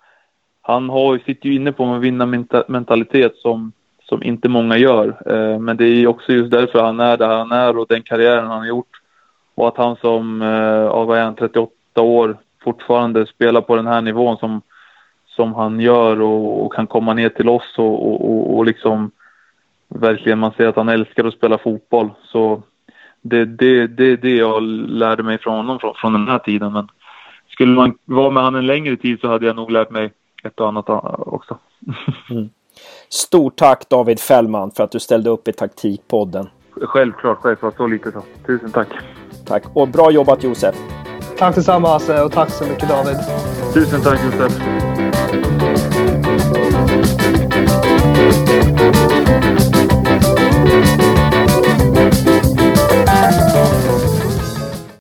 han 0.61 0.89
har, 0.89 1.17
sitter 1.17 1.49
ju 1.49 1.55
inne 1.55 1.71
på 1.71 1.83
en 1.83 2.01
vinnarmentalitet 2.01 3.35
som, 3.35 3.71
som 4.03 4.23
inte 4.23 4.49
många 4.49 4.77
gör. 4.77 5.07
Eh, 5.25 5.59
men 5.59 5.77
det 5.77 5.85
är 5.85 6.07
också 6.07 6.31
just 6.31 6.51
därför 6.51 6.83
han 6.83 6.99
är 6.99 7.17
där 7.17 7.37
han 7.37 7.51
är 7.51 7.77
och 7.77 7.85
den 7.89 8.03
karriären 8.03 8.47
han 8.47 8.59
har 8.59 8.67
gjort. 8.67 9.01
Och 9.55 9.67
att 9.67 9.77
han 9.77 9.95
som, 9.95 10.41
eh, 10.41 10.47
ja, 10.47 11.03
vad 11.03 11.17
är 11.17 11.23
han, 11.23 11.35
38 11.35 12.01
år 12.01 12.37
fortfarande 12.63 13.25
spelar 13.25 13.61
på 13.61 13.75
den 13.75 13.87
här 13.87 14.01
nivån 14.01 14.37
som 14.37 14.61
som 15.35 15.53
han 15.53 15.79
gör 15.79 16.21
och, 16.21 16.65
och 16.65 16.73
kan 16.73 16.87
komma 16.87 17.13
ner 17.13 17.29
till 17.29 17.49
oss 17.49 17.77
och, 17.77 18.11
och, 18.11 18.57
och, 18.57 18.65
liksom 18.65 19.11
verkligen 19.87 20.39
man 20.39 20.51
ser 20.51 20.67
att 20.67 20.75
han 20.75 20.89
älskar 20.89 21.25
att 21.25 21.33
spela 21.33 21.57
fotboll. 21.57 22.09
Så 22.23 22.63
det 23.21 23.37
är 23.37 23.45
det, 23.45 23.87
det, 23.87 24.15
det 24.15 24.35
jag 24.35 24.63
lärde 24.63 25.23
mig 25.23 25.37
från 25.37 25.57
honom 25.57 25.79
från, 25.79 25.93
från 25.95 26.13
den 26.13 26.27
här 26.27 26.39
tiden. 26.39 26.73
Men 26.73 26.87
skulle 27.61 27.75
man 27.75 27.93
vara 28.05 28.29
med 28.29 28.43
han 28.43 28.55
en 28.55 28.67
längre 28.67 28.97
tid 28.97 29.19
så 29.19 29.27
hade 29.27 29.45
jag 29.45 29.55
nog 29.55 29.71
lärt 29.71 29.89
mig 29.89 30.11
ett 30.43 30.59
och 30.59 30.67
annat 30.67 30.89
eh, 30.89 30.95
också. 31.17 31.57
Mm. 32.29 32.49
Stort 33.09 33.55
tack 33.55 33.89
David 33.89 34.19
Fällman 34.19 34.71
för 34.71 34.83
att 34.83 34.91
du 34.91 34.99
ställde 34.99 35.29
upp 35.29 35.47
i 35.47 35.53
Taktikpodden. 35.53 36.47
Självklart, 36.81 37.37
självklart. 37.41 37.77
Så 37.77 37.87
lite 37.87 38.11
så. 38.11 38.23
Tusen 38.45 38.71
tack. 38.71 38.87
Tack 39.45 39.63
och 39.73 39.87
bra 39.87 40.11
jobbat 40.11 40.43
Josef. 40.43 40.75
Tack 41.37 41.53
tillsammans 41.53 42.09
och 42.09 42.31
tack 42.31 42.49
så 42.49 42.63
mycket 42.63 42.89
David. 42.89 43.17
Tusen 43.73 44.01
tack 44.01 44.19
Josef. 44.25 44.61